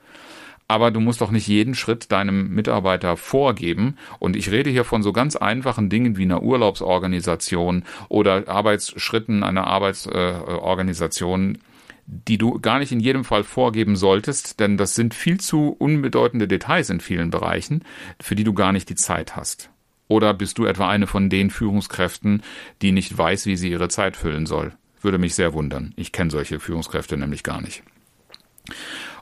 aber 0.72 0.90
du 0.90 1.00
musst 1.00 1.20
doch 1.20 1.30
nicht 1.30 1.46
jeden 1.48 1.74
Schritt 1.74 2.10
deinem 2.12 2.48
Mitarbeiter 2.54 3.18
vorgeben. 3.18 3.98
Und 4.18 4.36
ich 4.36 4.50
rede 4.50 4.70
hier 4.70 4.84
von 4.84 5.02
so 5.02 5.12
ganz 5.12 5.36
einfachen 5.36 5.90
Dingen 5.90 6.16
wie 6.16 6.22
einer 6.22 6.42
Urlaubsorganisation 6.42 7.84
oder 8.08 8.48
Arbeitsschritten 8.48 9.42
einer 9.42 9.66
Arbeitsorganisation, 9.66 11.58
die 12.06 12.38
du 12.38 12.58
gar 12.58 12.78
nicht 12.78 12.90
in 12.90 13.00
jedem 13.00 13.26
Fall 13.26 13.44
vorgeben 13.44 13.96
solltest, 13.96 14.60
denn 14.60 14.78
das 14.78 14.94
sind 14.94 15.12
viel 15.12 15.38
zu 15.38 15.76
unbedeutende 15.78 16.48
Details 16.48 16.88
in 16.88 17.00
vielen 17.00 17.28
Bereichen, 17.28 17.84
für 18.18 18.34
die 18.34 18.44
du 18.44 18.54
gar 18.54 18.72
nicht 18.72 18.88
die 18.88 18.94
Zeit 18.94 19.36
hast. 19.36 19.68
Oder 20.08 20.32
bist 20.32 20.56
du 20.56 20.64
etwa 20.64 20.88
eine 20.88 21.06
von 21.06 21.28
den 21.28 21.50
Führungskräften, 21.50 22.42
die 22.80 22.92
nicht 22.92 23.18
weiß, 23.18 23.44
wie 23.44 23.58
sie 23.58 23.70
ihre 23.70 23.90
Zeit 23.90 24.16
füllen 24.16 24.46
soll? 24.46 24.72
Würde 25.02 25.18
mich 25.18 25.34
sehr 25.34 25.52
wundern. 25.52 25.92
Ich 25.96 26.12
kenne 26.12 26.30
solche 26.30 26.60
Führungskräfte 26.60 27.18
nämlich 27.18 27.42
gar 27.42 27.60
nicht. 27.60 27.82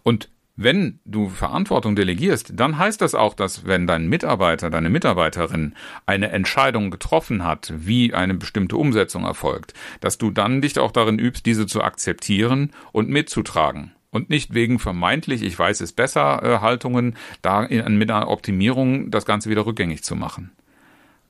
Und 0.04 0.28
wenn 0.62 1.00
du 1.06 1.30
Verantwortung 1.30 1.96
delegierst, 1.96 2.52
dann 2.54 2.76
heißt 2.76 3.00
das 3.00 3.14
auch, 3.14 3.32
dass 3.32 3.64
wenn 3.64 3.86
dein 3.86 4.08
Mitarbeiter, 4.08 4.68
deine 4.68 4.90
Mitarbeiterin 4.90 5.74
eine 6.04 6.30
Entscheidung 6.30 6.90
getroffen 6.90 7.44
hat, 7.44 7.72
wie 7.74 8.12
eine 8.12 8.34
bestimmte 8.34 8.76
Umsetzung 8.76 9.24
erfolgt, 9.24 9.72
dass 10.00 10.18
du 10.18 10.30
dann 10.30 10.60
dich 10.60 10.78
auch 10.78 10.92
darin 10.92 11.18
übst, 11.18 11.46
diese 11.46 11.66
zu 11.66 11.82
akzeptieren 11.82 12.72
und 12.92 13.08
mitzutragen 13.08 13.92
und 14.10 14.28
nicht 14.28 14.52
wegen 14.52 14.78
vermeintlich, 14.78 15.42
ich 15.42 15.58
weiß 15.58 15.80
es 15.80 15.92
besser, 15.92 16.42
äh, 16.42 16.58
Haltungen, 16.60 17.16
da 17.40 17.64
in, 17.64 17.96
mit 17.96 18.10
einer 18.10 18.28
Optimierung 18.28 19.10
das 19.10 19.24
Ganze 19.24 19.48
wieder 19.48 19.64
rückgängig 19.64 20.04
zu 20.04 20.14
machen. 20.14 20.50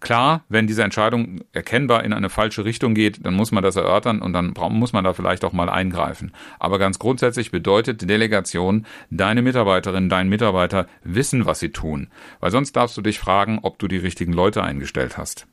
Klar, 0.01 0.45
wenn 0.49 0.67
diese 0.67 0.83
Entscheidung 0.83 1.43
erkennbar 1.53 2.05
in 2.05 2.15
eine 2.15 2.31
falsche 2.31 2.65
Richtung 2.65 2.95
geht, 2.95 3.25
dann 3.25 3.35
muss 3.35 3.53
man 3.53 3.63
das 3.63 3.77
erörtern 3.77 4.23
und 4.23 4.33
dann 4.33 4.55
muss 4.71 4.95
man 4.95 5.05
da 5.05 5.13
vielleicht 5.13 5.45
auch 5.45 5.53
mal 5.53 5.69
eingreifen. 5.69 6.33
Aber 6.59 6.79
ganz 6.79 6.99
grundsätzlich 6.99 7.51
bedeutet 7.51 8.09
Delegation, 8.09 8.87
deine 9.11 9.43
Mitarbeiterin, 9.43 10.09
dein 10.09 10.31
Mitarbeiter 10.31 10.87
wissen, 11.05 11.45
was 11.45 11.61
sie 11.61 11.71
tun. 11.71 12.09
Weil 12.41 12.51
sonst 12.51 12.73
darfst 12.73 12.97
du 12.97 13.03
dich 13.03 13.19
fragen, 13.19 13.59
ob 13.63 13.79
du 13.79 13.89
die 13.89 13.99
richtigen 13.99 14.33
Leute 14.33 14.63
eingestellt 14.63 15.19
hast. 15.19 15.47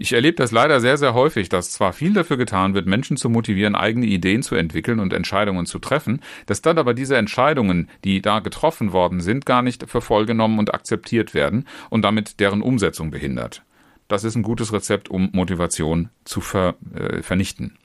Ich 0.00 0.12
erlebe 0.12 0.36
das 0.36 0.52
leider 0.52 0.80
sehr, 0.80 0.96
sehr 0.96 1.12
häufig, 1.12 1.48
dass 1.48 1.72
zwar 1.72 1.92
viel 1.92 2.12
dafür 2.12 2.36
getan 2.36 2.72
wird, 2.72 2.86
Menschen 2.86 3.16
zu 3.16 3.28
motivieren, 3.28 3.74
eigene 3.74 4.06
Ideen 4.06 4.44
zu 4.44 4.54
entwickeln 4.54 5.00
und 5.00 5.12
Entscheidungen 5.12 5.66
zu 5.66 5.80
treffen, 5.80 6.20
dass 6.46 6.62
dann 6.62 6.78
aber 6.78 6.94
diese 6.94 7.16
Entscheidungen, 7.16 7.88
die 8.04 8.22
da 8.22 8.38
getroffen 8.38 8.92
worden 8.92 9.20
sind, 9.20 9.44
gar 9.44 9.62
nicht 9.62 9.90
für 9.90 10.00
voll 10.00 10.30
und 10.30 10.72
akzeptiert 10.72 11.34
werden 11.34 11.66
und 11.90 12.02
damit 12.02 12.38
deren 12.38 12.62
Umsetzung 12.62 13.10
behindert. 13.10 13.64
Das 14.06 14.22
ist 14.22 14.36
ein 14.36 14.44
gutes 14.44 14.72
Rezept, 14.72 15.08
um 15.08 15.30
Motivation 15.32 16.10
zu 16.24 16.40
ver, 16.40 16.76
äh, 16.94 17.22
vernichten. 17.22 17.76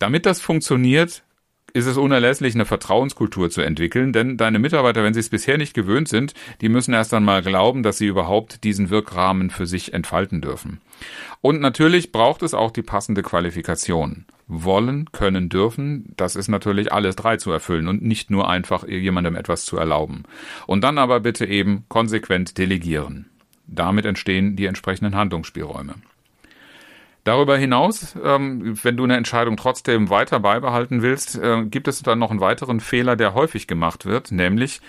Damit 0.00 0.26
das 0.26 0.40
funktioniert, 0.40 1.22
ist 1.72 1.86
es 1.86 1.96
unerlässlich, 1.96 2.54
eine 2.54 2.64
Vertrauenskultur 2.64 3.50
zu 3.50 3.60
entwickeln, 3.60 4.12
denn 4.12 4.36
deine 4.36 4.58
Mitarbeiter, 4.58 5.04
wenn 5.04 5.14
sie 5.14 5.20
es 5.20 5.28
bisher 5.28 5.58
nicht 5.58 5.74
gewöhnt 5.74 6.08
sind, 6.08 6.34
die 6.60 6.68
müssen 6.68 6.94
erst 6.94 7.14
einmal 7.14 7.42
glauben, 7.42 7.82
dass 7.82 7.98
sie 7.98 8.06
überhaupt 8.06 8.64
diesen 8.64 8.90
Wirkrahmen 8.90 9.50
für 9.50 9.66
sich 9.66 9.92
entfalten 9.92 10.40
dürfen. 10.40 10.80
Und 11.40 11.60
natürlich 11.60 12.12
braucht 12.12 12.42
es 12.42 12.54
auch 12.54 12.70
die 12.70 12.82
passende 12.82 13.22
Qualifikation. 13.22 14.24
Wollen, 14.46 15.12
können, 15.12 15.50
dürfen, 15.50 16.14
das 16.16 16.34
ist 16.34 16.48
natürlich 16.48 16.92
alles 16.92 17.16
drei 17.16 17.36
zu 17.36 17.52
erfüllen 17.52 17.86
und 17.86 18.02
nicht 18.02 18.30
nur 18.30 18.48
einfach 18.48 18.88
jemandem 18.88 19.36
etwas 19.36 19.66
zu 19.66 19.76
erlauben. 19.76 20.22
Und 20.66 20.82
dann 20.82 20.96
aber 20.96 21.20
bitte 21.20 21.44
eben 21.44 21.84
konsequent 21.88 22.56
delegieren. 22.56 23.26
Damit 23.66 24.06
entstehen 24.06 24.56
die 24.56 24.64
entsprechenden 24.64 25.14
Handlungsspielräume. 25.14 25.96
Darüber 27.28 27.58
hinaus, 27.58 28.16
ähm, 28.24 28.82
wenn 28.82 28.96
du 28.96 29.04
eine 29.04 29.18
Entscheidung 29.18 29.58
trotzdem 29.58 30.08
weiter 30.08 30.40
beibehalten 30.40 31.02
willst, 31.02 31.36
äh, 31.36 31.66
gibt 31.66 31.86
es 31.86 32.02
dann 32.02 32.18
noch 32.18 32.30
einen 32.30 32.40
weiteren 32.40 32.80
Fehler, 32.80 33.16
der 33.16 33.34
häufig 33.34 33.66
gemacht 33.66 34.06
wird, 34.06 34.32
nämlich 34.32 34.80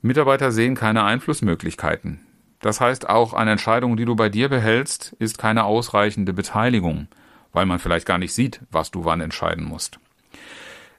Mitarbeiter 0.00 0.52
sehen 0.52 0.74
keine 0.74 1.04
Einflussmöglichkeiten. 1.04 2.20
Das 2.60 2.80
heißt, 2.80 3.10
auch 3.10 3.34
eine 3.34 3.50
Entscheidung, 3.50 3.98
die 3.98 4.06
du 4.06 4.16
bei 4.16 4.30
dir 4.30 4.48
behältst, 4.48 5.16
ist 5.18 5.36
keine 5.36 5.64
ausreichende 5.64 6.32
Beteiligung, 6.32 7.08
weil 7.52 7.66
man 7.66 7.78
vielleicht 7.78 8.06
gar 8.06 8.16
nicht 8.16 8.32
sieht, 8.32 8.62
was 8.70 8.90
du 8.90 9.04
wann 9.04 9.20
entscheiden 9.20 9.66
musst. 9.66 9.98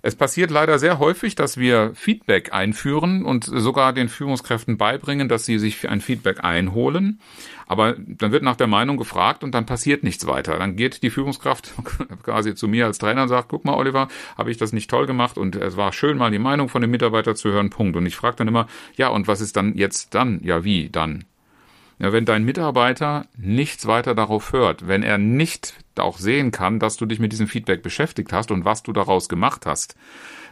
Es 0.01 0.16
passiert 0.16 0.51
leider 0.51 0.80
sehr 0.80 1.00
häufig, 1.00 1.36
dass 1.36 1.58
wir 1.58 1.92
Feedback 1.96 2.54
einführen 2.54 3.25
und 3.25 3.46
sogar 3.46 3.94
den 3.94 4.10
Führungskräften 4.10 4.77
beibringen, 4.77 5.27
dass 5.27 5.46
sie 5.46 5.60
sich 5.60 5.89
ein 5.89 6.01
Feedback 6.01 6.44
einholen. 6.44 7.20
Aber 7.68 7.96
dann 7.98 8.32
wird 8.32 8.44
nach 8.44 8.56
der 8.56 8.68
Meinung 8.68 8.98
gefragt 8.98 9.44
und 9.44 9.54
dann 9.54 9.66
passiert 9.66 10.04
nichts 10.04 10.25
weiter. 10.27 10.58
Dann 10.58 10.75
geht 10.75 11.04
die 11.04 11.10
Führungskraft 11.10 11.74
quasi 12.24 12.56
zu 12.56 12.68
mir 12.68 12.86
als 12.86 12.98
Trainer 12.98 13.24
und 13.24 13.30
sagt, 13.30 13.50
guck 13.50 13.66
mal, 13.66 13.75
Oliver, 13.75 14.08
habe 14.38 14.51
ich 14.51 14.58
das 14.58 14.72
nicht 14.72 14.89
toll 14.89 15.06
gemacht 15.06 15.38
und 15.38 15.56
es 15.56 15.75
war 15.75 15.92
schön, 15.92 16.18
mal 16.18 16.32
die 16.32 16.39
Meinung 16.39 16.70
von 16.70 16.82
dem 16.82 16.92
Mitarbeiter 16.92 17.36
zu 17.36 17.50
hören, 17.50 17.70
Punkt. 17.70 17.96
Und 17.98 18.06
ich 18.06 18.16
frage 18.16 18.38
dann 18.38 18.48
immer, 18.48 18.68
ja, 18.96 19.10
und 19.10 19.27
was 19.27 19.42
ist 19.42 19.58
dann 19.58 19.75
jetzt 19.75 20.16
dann? 20.16 20.39
Ja, 20.44 20.63
wie 20.63 20.89
dann? 20.89 21.25
Ja, 22.00 22.13
wenn 22.13 22.25
dein 22.25 22.46
Mitarbeiter 22.46 23.25
nichts 23.36 23.88
weiter 23.88 24.13
darauf 24.13 24.54
hört, 24.54 24.88
wenn 24.88 25.01
er 25.01 25.18
nicht 25.18 25.74
auch 26.00 26.18
sehen 26.18 26.51
kann, 26.51 26.80
dass 26.80 26.98
du 26.98 27.06
dich 27.06 27.20
mit 27.20 27.32
diesem 27.32 27.48
Feedback 27.48 27.84
beschäftigt 27.84 28.34
hast 28.34 28.51
und 28.51 28.66
was 28.66 28.84
du 28.84 28.94
daraus 28.94 29.30
gemacht 29.30 29.66
hast, 29.66 29.96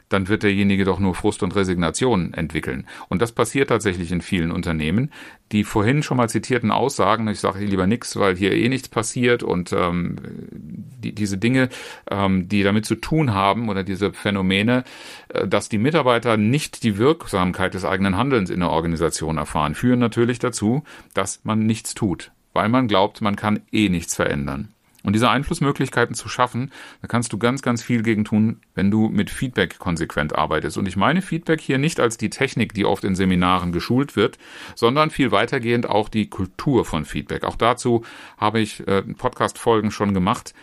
dann 0.09 0.27
wird 0.27 0.43
derjenige 0.43 0.85
doch 0.85 0.99
nur 0.99 1.15
Frust 1.15 1.41
und 1.43 1.55
Resignation 1.55 2.33
entwickeln. 2.33 2.87
Und 3.09 3.21
das 3.21 3.31
passiert 3.31 3.69
tatsächlich 3.69 4.11
in 4.11 4.21
vielen 4.21 4.51
Unternehmen. 4.51 5.11
Die 5.51 5.63
vorhin 5.63 6.03
schon 6.03 6.17
mal 6.17 6.29
zitierten 6.29 6.71
Aussagen, 6.71 7.27
ich 7.27 7.39
sage 7.39 7.65
lieber 7.65 7.87
nichts, 7.87 8.15
weil 8.17 8.35
hier 8.35 8.51
eh 8.51 8.69
nichts 8.69 8.87
passiert 8.87 9.43
und 9.43 9.73
ähm, 9.73 10.17
die, 10.51 11.13
diese 11.13 11.37
Dinge, 11.37 11.69
ähm, 12.09 12.47
die 12.47 12.63
damit 12.63 12.85
zu 12.85 12.95
tun 12.95 13.33
haben 13.33 13.69
oder 13.69 13.83
diese 13.83 14.13
Phänomene, 14.13 14.83
äh, 15.29 15.47
dass 15.47 15.69
die 15.69 15.77
Mitarbeiter 15.77 16.37
nicht 16.37 16.83
die 16.83 16.97
Wirksamkeit 16.97 17.73
des 17.73 17.85
eigenen 17.85 18.17
Handelns 18.17 18.49
in 18.49 18.59
der 18.59 18.69
Organisation 18.69 19.37
erfahren, 19.37 19.75
führen 19.75 19.99
natürlich 19.99 20.39
dazu, 20.39 20.83
dass 21.13 21.41
man 21.43 21.65
nichts 21.65 21.95
tut, 21.95 22.31
weil 22.53 22.69
man 22.69 22.87
glaubt, 22.87 23.21
man 23.21 23.35
kann 23.35 23.61
eh 23.71 23.89
nichts 23.89 24.15
verändern. 24.15 24.74
Und 25.05 25.13
diese 25.13 25.29
Einflussmöglichkeiten 25.29 26.15
zu 26.15 26.27
schaffen, 26.27 26.71
da 27.01 27.07
kannst 27.07 27.31
du 27.31 27.37
ganz, 27.37 27.61
ganz 27.61 27.83
viel 27.83 28.01
gegen 28.01 28.25
tun, 28.25 28.59
wenn 28.73 28.89
du 28.89 29.07
mit 29.09 29.29
Feedback 29.29 29.77
konsequent 29.77 30.35
arbeitest. 30.35 30.77
Und 30.77 30.87
ich 30.87 30.97
meine 30.97 31.21
Feedback 31.21 31.61
hier 31.61 31.77
nicht 31.77 31.99
als 31.99 32.17
die 32.17 32.31
Technik, 32.31 32.73
die 32.73 32.85
oft 32.85 33.03
in 33.03 33.15
Seminaren 33.15 33.71
geschult 33.71 34.15
wird, 34.15 34.39
sondern 34.73 35.11
viel 35.11 35.31
weitergehend 35.31 35.87
auch 35.87 36.09
die 36.09 36.29
Kultur 36.29 36.85
von 36.85 37.05
Feedback. 37.05 37.43
Auch 37.43 37.55
dazu 37.55 38.03
habe 38.37 38.59
ich 38.59 38.85
äh, 38.87 39.03
Podcast-Folgen 39.03 39.91
schon 39.91 40.13
gemacht 40.13 40.53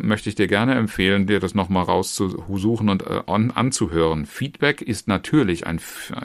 möchte 0.00 0.28
ich 0.28 0.34
dir 0.34 0.48
gerne 0.48 0.74
empfehlen, 0.74 1.26
dir 1.26 1.40
das 1.40 1.54
nochmal 1.54 1.84
rauszusuchen 1.84 2.88
und 2.88 3.02
äh, 3.02 3.22
an, 3.26 3.50
anzuhören. 3.50 4.26
Feedback 4.26 4.82
ist 4.82 5.08
natürlich 5.08 5.66
ein, 5.66 5.80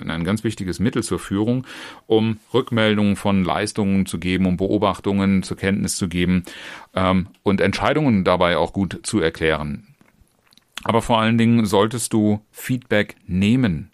ein 0.08 0.24
ganz 0.24 0.44
wichtiges 0.44 0.80
Mittel 0.80 1.04
zur 1.04 1.20
Führung, 1.20 1.66
um 2.08 2.40
Rückmeldungen 2.54 3.16
von 3.16 3.44
Leistungen 3.44 4.06
zu 4.06 4.20
geben, 4.20 4.46
um 4.46 4.58
Beobachtungen 4.58 5.44
zur 5.44 5.58
Kenntnis 5.58 5.96
zu 5.96 6.08
geben 6.08 6.44
ähm, 6.96 7.28
und 7.44 7.62
Entscheidungen 7.62 8.24
dabei 8.24 8.58
auch 8.58 8.74
gut 8.74 9.00
zu 9.04 9.20
erklären. 9.20 9.88
Aber 10.84 11.02
vor 11.02 11.20
allen 11.20 11.38
Dingen 11.38 11.66
solltest 11.66 12.14
du 12.14 12.42
Feedback 12.52 13.16
nehmen 13.28 13.92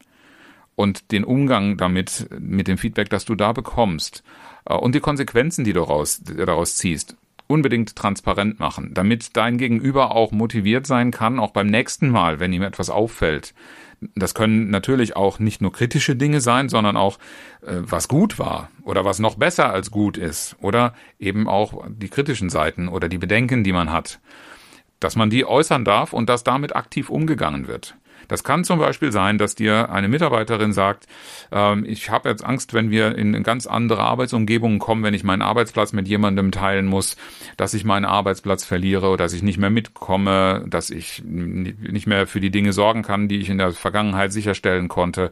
und 0.75 1.12
den 1.12 1.24
Umgang 1.24 1.77
damit, 1.77 2.27
mit 2.39 2.67
dem 2.67 2.77
Feedback, 2.77 3.10
das 3.10 3.25
du 3.25 3.36
da 3.36 3.51
bekommst 3.51 4.24
äh, 4.65 4.74
und 4.74 4.96
die 4.96 5.00
Konsequenzen, 5.00 5.63
die 5.65 5.74
du 5.74 5.81
daraus, 5.81 6.22
daraus 6.24 6.75
ziehst, 6.75 7.17
unbedingt 7.51 7.96
transparent 7.96 8.60
machen, 8.60 8.93
damit 8.93 9.36
dein 9.38 9.58
Gegenüber 9.58 10.15
auch 10.15 10.31
motiviert 10.31 10.88
sein 10.88 11.12
kann, 11.12 11.39
auch 11.39 11.51
beim 11.51 11.67
nächsten 11.67 12.10
Mal, 12.10 12.39
wenn 12.39 12.53
ihm 12.53 12.63
etwas 12.63 12.89
auffällt. 12.89 13.53
Das 14.15 14.34
können 14.34 14.72
natürlich 14.72 15.15
auch 15.15 15.38
nicht 15.38 15.62
nur 15.62 15.72
kritische 15.72 16.15
Dinge 16.15 16.41
sein, 16.41 16.70
sondern 16.70 16.98
auch 16.98 17.20
äh, 17.62 17.75
was 17.81 18.08
gut 18.08 18.39
war 18.39 18.72
oder 18.84 19.05
was 19.05 19.20
noch 19.20 19.36
besser 19.36 19.72
als 19.72 19.91
gut 19.91 20.17
ist 20.17 20.55
oder 20.60 20.96
eben 21.20 21.48
auch 21.48 21.86
die 21.88 22.10
kritischen 22.10 22.50
Seiten 22.50 22.88
oder 22.88 23.10
die 23.10 23.20
Bedenken, 23.20 23.63
die 23.63 23.74
man 23.74 23.91
hat, 23.91 24.20
dass 25.00 25.15
man 25.15 25.29
die 25.29 25.46
äußern 25.46 25.86
darf 25.86 26.13
und 26.13 26.29
dass 26.29 26.43
damit 26.43 26.75
aktiv 26.75 27.10
umgegangen 27.10 27.67
wird. 27.67 27.96
Das 28.31 28.45
kann 28.45 28.63
zum 28.63 28.79
Beispiel 28.79 29.11
sein, 29.11 29.38
dass 29.38 29.55
dir 29.55 29.91
eine 29.91 30.07
Mitarbeiterin 30.07 30.71
sagt, 30.71 31.05
ähm, 31.51 31.83
ich 31.85 32.09
habe 32.09 32.29
jetzt 32.29 32.45
Angst, 32.45 32.73
wenn 32.73 32.89
wir 32.89 33.17
in 33.17 33.43
ganz 33.43 33.67
andere 33.67 34.03
Arbeitsumgebungen 34.03 34.79
kommen, 34.79 35.03
wenn 35.03 35.13
ich 35.13 35.25
meinen 35.25 35.41
Arbeitsplatz 35.41 35.91
mit 35.91 36.07
jemandem 36.07 36.53
teilen 36.53 36.85
muss, 36.85 37.17
dass 37.57 37.73
ich 37.73 37.83
meinen 37.83 38.05
Arbeitsplatz 38.05 38.63
verliere 38.63 39.09
oder 39.09 39.25
dass 39.25 39.33
ich 39.33 39.43
nicht 39.43 39.57
mehr 39.57 39.69
mitkomme, 39.69 40.63
dass 40.65 40.91
ich 40.91 41.21
nicht 41.25 42.07
mehr 42.07 42.25
für 42.25 42.39
die 42.39 42.51
Dinge 42.51 42.71
sorgen 42.71 43.01
kann, 43.01 43.27
die 43.27 43.39
ich 43.41 43.50
in 43.50 43.57
der 43.57 43.73
Vergangenheit 43.73 44.31
sicherstellen 44.31 44.88
konnte. 44.88 45.29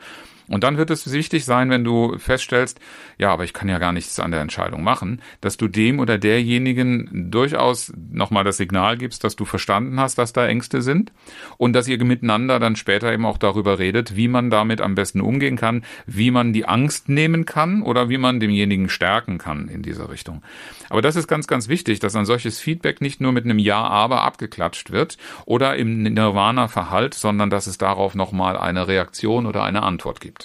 Und 0.50 0.64
dann 0.64 0.78
wird 0.78 0.90
es 0.90 1.12
wichtig 1.12 1.46
sein, 1.46 1.70
wenn 1.70 1.84
du 1.84 2.18
feststellst, 2.18 2.80
ja, 3.20 3.32
aber 3.32 3.44
ich 3.44 3.54
kann 3.54 3.70
ja 3.70 3.78
gar 3.78 3.92
nichts 3.92 4.20
an 4.20 4.32
der 4.32 4.42
Entscheidung 4.42 4.84
machen, 4.84 5.22
dass 5.42 5.58
du 5.58 5.68
dem 5.68 6.00
oder 6.00 6.18
derjenigen 6.18 7.30
durchaus 7.32 7.94
nochmal 8.12 8.44
das 8.44 8.58
Signal 8.58 8.98
gibst, 8.98 9.24
dass 9.24 9.36
du 9.36 9.46
verstanden 9.46 10.00
hast, 10.00 10.18
dass 10.18 10.34
da 10.34 10.48
Ängste 10.48 10.82
sind 10.82 11.12
und 11.58 11.74
dass 11.74 11.88
ihr 11.88 12.04
miteinander 12.04 12.60
dann 12.60 12.76
später 12.76 13.14
eben 13.14 13.26
auch 13.26 13.38
darüber 13.38 13.78
redet, 13.78 14.16
wie 14.16 14.28
man 14.28 14.50
damit 14.50 14.82
am 14.82 14.96
besten 14.96 15.22
umgehen 15.22 15.56
kann, 15.56 15.84
wie 16.08 16.32
man 16.32 16.52
die 16.52 16.66
Angst 16.66 17.10
nehmen 17.10 17.46
kann 17.46 17.84
oder 17.84 18.10
wie 18.10 18.18
man 18.18 18.40
demjenigen 18.40 18.90
stärken 18.90 19.38
kann 19.38 19.68
in 19.68 19.84
dieser 19.84 20.10
Richtung. 20.10 20.42
Aber 20.90 21.02
das 21.02 21.16
ist 21.16 21.28
ganz, 21.28 21.46
ganz 21.48 21.68
wichtig, 21.68 22.00
dass 22.00 22.16
ein 22.16 22.26
solches 22.26 22.60
Feedback 22.60 23.02
nicht 23.02 23.22
nur 23.22 23.32
mit 23.32 23.46
einem 23.46 23.60
Ja, 23.60 23.84
aber 23.84 24.24
abgeklatscht 24.24 24.92
wird 24.92 25.18
oder 25.46 25.76
im 25.76 26.02
Nirvana 26.04 26.68
verhallt, 26.68 27.14
sondern 27.14 27.50
dass 27.50 27.68
es 27.68 27.78
darauf 27.78 28.16
nochmal 28.16 28.58
eine 28.58 28.88
Reaktion 28.88 29.46
oder 29.46 29.64
eine 29.64 29.84
Antwort 29.84 30.22
gibt. 30.22 30.39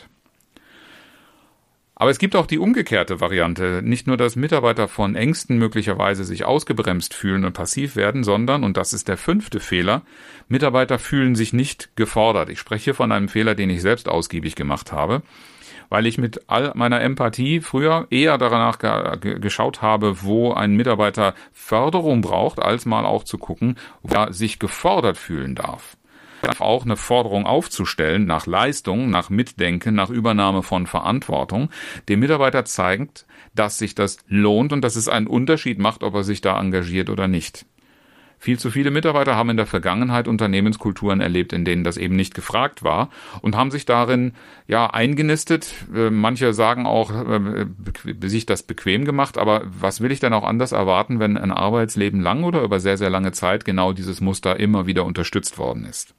Aber 1.97 2.11
es 2.11 2.19
gibt 2.19 2.35
auch 2.35 2.47
die 2.47 2.59
umgekehrte 2.59 3.21
Variante. 3.21 3.81
Nicht 3.85 4.09
nur, 4.09 4.17
dass 4.17 4.35
Mitarbeiter 4.35 4.89
von 4.89 5.15
Ängsten 5.15 5.59
möglicherweise 5.59 6.25
sich 6.25 6.45
ausgebremst 6.45 7.15
fühlen 7.15 7.45
und 7.45 7.53
passiv 7.53 7.95
werden, 7.95 8.25
sondern, 8.25 8.65
und 8.65 8.77
das 8.77 8.93
ist 8.93 9.07
der 9.07 9.17
fünfte 9.17 9.61
Fehler, 9.61 10.03
Mitarbeiter 10.49 10.99
fühlen 10.99 11.37
sich 11.37 11.53
nicht 11.53 11.97
gefordert. 11.97 12.51
Ich 12.51 12.59
spreche 12.59 12.85
hier 12.85 12.95
von 12.95 13.13
einem 13.13 13.29
Fehler, 13.29 13.55
den 13.55 13.71
ich 13.71 13.81
selbst 13.81 14.09
ausgiebig 14.09 14.57
gemacht 14.57 14.91
habe, 14.91 15.23
weil 15.89 16.07
ich 16.07 16.19
mit 16.19 16.43
all 16.49 16.73
meiner 16.75 17.01
Empathie 17.01 17.61
früher 17.61 18.09
eher 18.11 18.39
danach 18.39 18.79
geschaut 19.21 19.81
habe, 19.81 20.23
wo 20.23 20.53
ein 20.53 20.75
Mitarbeiter 20.75 21.35
Förderung 21.53 22.23
braucht, 22.23 22.59
als 22.61 22.87
mal 22.87 23.07
auch 23.07 23.23
zu 23.23 23.39
gucken, 23.39 23.77
wo 24.03 24.17
er 24.17 24.33
sich 24.33 24.59
gefordert 24.59 25.17
fühlen 25.17 25.55
darf 25.55 25.97
auch 26.61 26.85
eine 26.85 26.97
Forderung 26.97 27.47
aufzustellen 27.47 28.27
nach 28.27 28.47
Leistung, 28.47 29.11
nach 29.11 29.31
Mitdenken, 29.31 29.95
nach 29.95 30.11
Übernahme 30.11 30.63
von 30.63 30.87
Verantwortung, 30.87 31.71
dem 32.09 32.21
Mitarbeiter 32.21 32.65
zeigt, 32.65 33.27
dass 33.55 33.79
sich 33.79 33.95
das 33.95 34.19
lohnt 34.29 34.73
und 34.73 34.83
dass 34.83 34.97
es 34.97 35.09
einen 35.09 35.27
Unterschied 35.27 35.79
macht, 35.79 36.03
ob 36.03 36.15
er 36.15 36.25
sich 36.25 36.41
da 36.41 36.59
engagiert 36.61 37.11
oder 37.11 37.29
nicht. 37.29 37.67
Viel 38.45 38.59
zu 38.59 38.71
viele 38.71 38.91
Mitarbeiter 38.91 39.37
haben 39.37 39.49
in 39.49 39.57
der 39.57 39.65
Vergangenheit 39.65 40.29
Unternehmenskulturen 40.29 41.23
erlebt, 41.23 41.55
in 41.55 41.65
denen 41.65 41.83
das 41.83 41.97
eben 41.97 42.15
nicht 42.15 42.35
gefragt 42.35 42.83
war 42.83 43.09
und 43.41 43.57
haben 43.57 43.71
sich 43.71 43.87
darin 43.87 44.35
ja 44.67 44.87
eingenistet. 44.91 45.73
Äh, 45.95 46.11
manche 46.11 46.52
sagen 46.52 46.85
auch, 46.85 47.11
äh, 47.11 47.67
sich 48.21 48.45
das 48.45 48.63
bequem 48.63 49.07
gemacht, 49.07 49.39
aber 49.39 49.63
was 49.65 50.02
will 50.02 50.13
ich 50.13 50.21
denn 50.21 50.35
auch 50.35 50.45
anders 50.45 50.73
erwarten, 50.73 51.21
wenn 51.21 51.39
ein 51.39 51.52
Arbeitsleben 51.52 52.21
lang 52.21 52.45
oder 52.45 52.61
über 52.61 52.80
sehr, 52.80 52.99
sehr 52.99 53.09
lange 53.09 53.33
Zeit 53.33 53.65
genau 53.65 53.95
dieses 53.95 54.21
Muster 54.21 54.61
immer 54.61 54.87
wieder 54.87 55.07
unterstützt 55.07 55.57
worden 55.57 55.87
ist? 55.87 56.15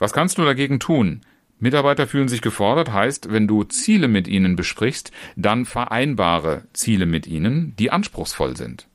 Was 0.00 0.14
kannst 0.14 0.38
du 0.38 0.44
dagegen 0.44 0.80
tun? 0.80 1.20
Mitarbeiter 1.58 2.06
fühlen 2.06 2.28
sich 2.28 2.40
gefordert, 2.40 2.90
heißt, 2.90 3.30
wenn 3.32 3.46
du 3.46 3.64
Ziele 3.64 4.08
mit 4.08 4.28
ihnen 4.28 4.56
besprichst, 4.56 5.12
dann 5.36 5.66
vereinbare 5.66 6.64
Ziele 6.72 7.04
mit 7.04 7.26
ihnen, 7.26 7.76
die 7.78 7.90
anspruchsvoll 7.90 8.56
sind. 8.56 8.88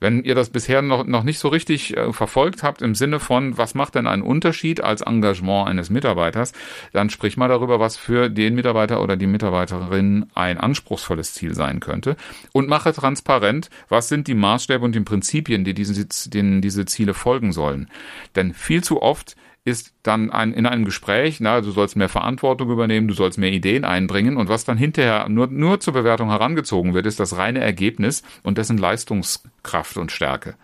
Wenn 0.00 0.24
ihr 0.24 0.34
das 0.34 0.50
bisher 0.50 0.82
noch, 0.82 1.06
noch 1.06 1.22
nicht 1.22 1.38
so 1.38 1.48
richtig 1.48 1.96
äh, 1.96 2.12
verfolgt 2.12 2.62
habt 2.64 2.82
im 2.82 2.94
Sinne 2.94 3.18
von, 3.18 3.56
was 3.56 3.74
macht 3.74 3.94
denn 3.94 4.06
einen 4.06 4.22
Unterschied 4.22 4.82
als 4.82 5.00
Engagement 5.00 5.68
eines 5.68 5.88
Mitarbeiters, 5.88 6.52
dann 6.92 7.08
sprich 7.08 7.36
mal 7.36 7.48
darüber, 7.48 7.80
was 7.80 7.96
für 7.96 8.28
den 8.28 8.56
Mitarbeiter 8.56 9.00
oder 9.00 9.16
die 9.16 9.28
Mitarbeiterin 9.28 10.26
ein 10.34 10.58
anspruchsvolles 10.58 11.32
Ziel 11.34 11.54
sein 11.54 11.80
könnte 11.80 12.16
und 12.52 12.68
mache 12.68 12.92
transparent, 12.92 13.70
was 13.88 14.08
sind 14.08 14.26
die 14.26 14.34
Maßstäbe 14.34 14.84
und 14.84 14.94
die 14.94 15.00
Prinzipien, 15.00 15.64
die 15.64 15.72
diesen, 15.72 16.08
denen 16.26 16.60
diese 16.60 16.84
Ziele 16.84 17.14
folgen 17.14 17.52
sollen. 17.52 17.88
Denn 18.34 18.52
viel 18.52 18.84
zu 18.84 19.00
oft 19.00 19.36
ist 19.66 19.92
dann 20.04 20.30
ein, 20.30 20.52
in 20.52 20.64
einem 20.64 20.84
Gespräch, 20.84 21.40
na, 21.40 21.60
du 21.60 21.72
sollst 21.72 21.96
mehr 21.96 22.08
Verantwortung 22.08 22.70
übernehmen, 22.70 23.08
du 23.08 23.14
sollst 23.14 23.36
mehr 23.36 23.50
Ideen 23.50 23.84
einbringen 23.84 24.36
und 24.36 24.48
was 24.48 24.64
dann 24.64 24.78
hinterher 24.78 25.28
nur, 25.28 25.48
nur 25.48 25.80
zur 25.80 25.92
Bewertung 25.92 26.30
herangezogen 26.30 26.94
wird, 26.94 27.04
ist 27.04 27.18
das 27.18 27.36
reine 27.36 27.58
Ergebnis 27.58 28.22
und 28.44 28.58
dessen 28.58 28.78
Leistungskraft 28.78 29.96
und 29.96 30.12
Stärke. 30.12 30.54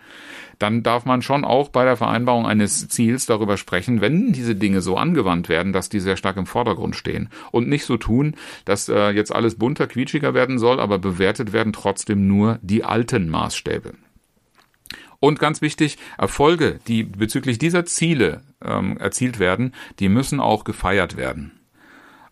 Dann 0.57 0.83
darf 0.83 1.03
man 1.03 1.21
schon 1.21 1.43
auch 1.43 1.67
bei 1.67 1.83
der 1.83 1.97
Vereinbarung 1.97 2.45
eines 2.45 2.87
Ziels 2.87 3.25
darüber 3.25 3.57
sprechen, 3.57 3.99
wenn 3.99 4.31
diese 4.31 4.55
Dinge 4.55 4.79
so 4.79 4.95
angewandt 4.95 5.49
werden, 5.49 5.73
dass 5.73 5.89
die 5.89 5.99
sehr 5.99 6.15
stark 6.15 6.37
im 6.37 6.45
Vordergrund 6.45 6.95
stehen 6.95 7.27
und 7.51 7.67
nicht 7.67 7.83
so 7.83 7.97
tun, 7.97 8.35
dass 8.63 8.87
äh, 8.87 9.09
jetzt 9.09 9.35
alles 9.35 9.55
bunter, 9.55 9.85
quietschiger 9.87 10.33
werden 10.33 10.59
soll, 10.59 10.79
aber 10.79 10.97
bewertet 10.97 11.51
werden 11.51 11.73
trotzdem 11.73 12.25
nur 12.25 12.59
die 12.61 12.85
alten 12.85 13.29
Maßstäbe. 13.29 13.95
Und 15.23 15.39
ganz 15.39 15.61
wichtig, 15.61 15.99
Erfolge, 16.17 16.81
die 16.89 17.03
bezüglich 17.03 17.57
dieser 17.57 17.85
Ziele 17.85 18.41
ähm, 18.61 18.97
erzielt 18.97 19.39
werden, 19.39 19.73
die 19.99 20.09
müssen 20.09 20.41
auch 20.41 20.65
gefeiert 20.65 21.15
werden. 21.15 21.61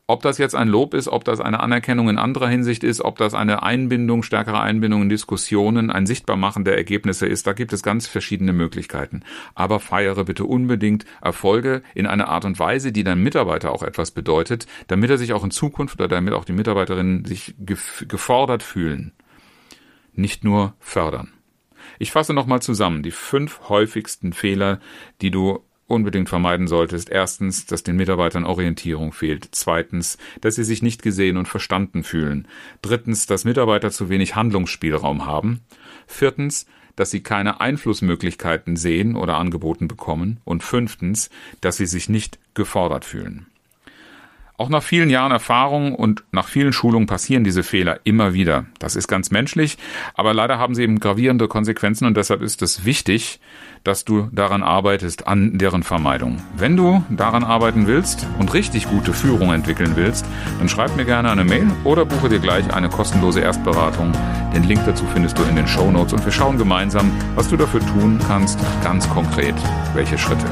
Ob 0.07 0.23
das 0.23 0.37
jetzt 0.37 0.55
ein 0.55 0.67
Lob 0.67 0.93
ist, 0.93 1.07
ob 1.07 1.23
das 1.23 1.39
eine 1.39 1.61
Anerkennung 1.61 2.09
in 2.09 2.17
anderer 2.17 2.49
Hinsicht 2.49 2.83
ist, 2.83 2.99
ob 2.99 3.17
das 3.17 3.33
eine 3.33 3.63
Einbindung, 3.63 4.23
stärkere 4.23 4.59
Einbindung 4.59 5.03
in 5.03 5.07
Diskussionen, 5.07 5.89
ein 5.89 6.05
Sichtbarmachen 6.05 6.65
der 6.65 6.75
Ergebnisse 6.75 7.27
ist, 7.27 7.47
da 7.47 7.53
gibt 7.53 7.71
es 7.71 7.81
ganz 7.81 8.07
verschiedene 8.07 8.51
Möglichkeiten. 8.51 9.23
Aber 9.55 9.79
feiere 9.79 10.25
bitte 10.25 10.43
unbedingt 10.43 11.05
Erfolge 11.21 11.83
in 11.95 12.07
einer 12.07 12.27
Art 12.27 12.43
und 12.43 12.59
Weise, 12.59 12.91
die 12.91 13.05
deinem 13.05 13.23
Mitarbeiter 13.23 13.71
auch 13.71 13.83
etwas 13.83 14.11
bedeutet, 14.11 14.67
damit 14.87 15.09
er 15.09 15.17
sich 15.17 15.31
auch 15.31 15.45
in 15.45 15.51
Zukunft 15.51 15.97
oder 15.97 16.09
damit 16.09 16.33
auch 16.33 16.43
die 16.43 16.51
Mitarbeiterinnen 16.51 17.23
sich 17.23 17.55
gefordert 17.57 18.63
fühlen. 18.63 19.13
Nicht 20.11 20.43
nur 20.43 20.73
fördern. 20.81 21.31
Ich 22.01 22.11
fasse 22.11 22.33
nochmal 22.33 22.63
zusammen 22.63 23.03
die 23.03 23.11
fünf 23.11 23.69
häufigsten 23.69 24.33
Fehler, 24.33 24.79
die 25.21 25.29
du 25.29 25.59
unbedingt 25.85 26.29
vermeiden 26.29 26.67
solltest. 26.67 27.11
Erstens, 27.11 27.67
dass 27.67 27.83
den 27.83 27.95
Mitarbeitern 27.95 28.43
Orientierung 28.43 29.13
fehlt. 29.13 29.49
Zweitens, 29.51 30.17
dass 30.41 30.55
sie 30.55 30.63
sich 30.63 30.81
nicht 30.81 31.03
gesehen 31.03 31.37
und 31.37 31.47
verstanden 31.47 32.01
fühlen. 32.01 32.47
Drittens, 32.81 33.27
dass 33.27 33.45
Mitarbeiter 33.45 33.91
zu 33.91 34.09
wenig 34.09 34.35
Handlungsspielraum 34.35 35.27
haben. 35.27 35.59
Viertens, 36.07 36.65
dass 36.95 37.11
sie 37.11 37.21
keine 37.21 37.61
Einflussmöglichkeiten 37.61 38.77
sehen 38.77 39.15
oder 39.15 39.37
angeboten 39.37 39.87
bekommen. 39.87 40.41
Und 40.43 40.63
fünftens, 40.63 41.29
dass 41.61 41.77
sie 41.77 41.85
sich 41.85 42.09
nicht 42.09 42.39
gefordert 42.55 43.05
fühlen. 43.05 43.45
Auch 44.61 44.69
nach 44.69 44.83
vielen 44.83 45.09
Jahren 45.09 45.31
Erfahrung 45.31 45.95
und 45.95 46.23
nach 46.31 46.47
vielen 46.47 46.71
Schulungen 46.71 47.07
passieren 47.07 47.43
diese 47.43 47.63
Fehler 47.63 47.99
immer 48.03 48.35
wieder. 48.35 48.65
Das 48.77 48.95
ist 48.95 49.07
ganz 49.07 49.31
menschlich, 49.31 49.79
aber 50.13 50.35
leider 50.35 50.59
haben 50.59 50.75
sie 50.75 50.83
eben 50.83 50.99
gravierende 50.99 51.47
Konsequenzen 51.47 52.05
und 52.05 52.15
deshalb 52.15 52.43
ist 52.43 52.61
es 52.61 52.85
wichtig, 52.85 53.39
dass 53.83 54.05
du 54.05 54.29
daran 54.31 54.61
arbeitest, 54.61 55.27
an 55.27 55.57
deren 55.57 55.81
Vermeidung. 55.81 56.43
Wenn 56.55 56.77
du 56.77 57.03
daran 57.09 57.43
arbeiten 57.43 57.87
willst 57.87 58.27
und 58.37 58.53
richtig 58.53 58.87
gute 58.87 59.13
Führung 59.13 59.51
entwickeln 59.51 59.93
willst, 59.95 60.27
dann 60.59 60.69
schreib 60.69 60.95
mir 60.95 61.05
gerne 61.05 61.31
eine 61.31 61.43
Mail 61.43 61.65
oder 61.83 62.05
buche 62.05 62.29
dir 62.29 62.37
gleich 62.37 62.71
eine 62.71 62.89
kostenlose 62.89 63.41
Erstberatung. 63.41 64.11
Den 64.53 64.61
Link 64.65 64.85
dazu 64.85 65.05
findest 65.11 65.39
du 65.39 65.43
in 65.45 65.55
den 65.55 65.67
Show 65.67 65.89
Notes 65.89 66.13
und 66.13 66.23
wir 66.23 66.31
schauen 66.31 66.59
gemeinsam, 66.59 67.11
was 67.33 67.49
du 67.49 67.57
dafür 67.57 67.79
tun 67.79 68.19
kannst, 68.27 68.59
ganz 68.83 69.09
konkret, 69.09 69.55
welche 69.95 70.19
Schritte. 70.19 70.45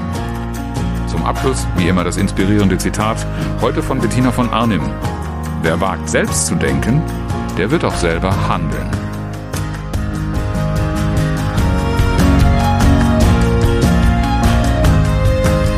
Zum 1.10 1.26
Abschluss, 1.26 1.65
wie 1.76 1.88
immer, 1.88 2.04
das 2.04 2.17
inspirierende 2.17 2.78
Zitat, 2.78 3.26
heute 3.62 3.82
von 3.82 4.00
Bettina 4.00 4.32
von 4.32 4.48
Arnim. 4.52 4.84
Wer 5.63 5.82
wagt, 5.82 6.08
selbst 6.08 6.45
zu 6.45 6.54
denken, 6.54 7.02
der 7.58 7.72
wird 7.72 7.84
auch 7.84 7.95
selber 7.95 8.32
handeln. 8.48 8.88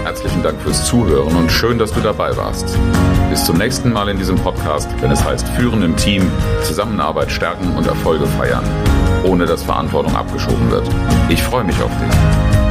Herzlichen 0.03 0.43
Dank 0.43 0.59
fürs 0.61 0.85
Zuhören 0.85 1.33
und 1.37 1.49
schön, 1.49 1.79
dass 1.79 1.93
du 1.93 2.01
dabei 2.01 2.35
warst. 2.35 2.77
Bis 3.29 3.45
zum 3.45 3.57
nächsten 3.57 3.93
Mal 3.93 4.09
in 4.09 4.17
diesem 4.17 4.35
Podcast, 4.35 4.89
wenn 4.99 5.11
es 5.11 5.23
heißt 5.23 5.47
Führen 5.49 5.81
im 5.81 5.95
Team, 5.95 6.29
Zusammenarbeit 6.63 7.31
stärken 7.31 7.73
und 7.77 7.87
Erfolge 7.87 8.25
feiern, 8.25 8.65
ohne 9.23 9.45
dass 9.45 9.63
Verantwortung 9.63 10.13
abgeschoben 10.13 10.69
wird. 10.69 10.89
Ich 11.29 11.41
freue 11.41 11.63
mich 11.63 11.81
auf 11.81 11.91
dich. 11.91 12.70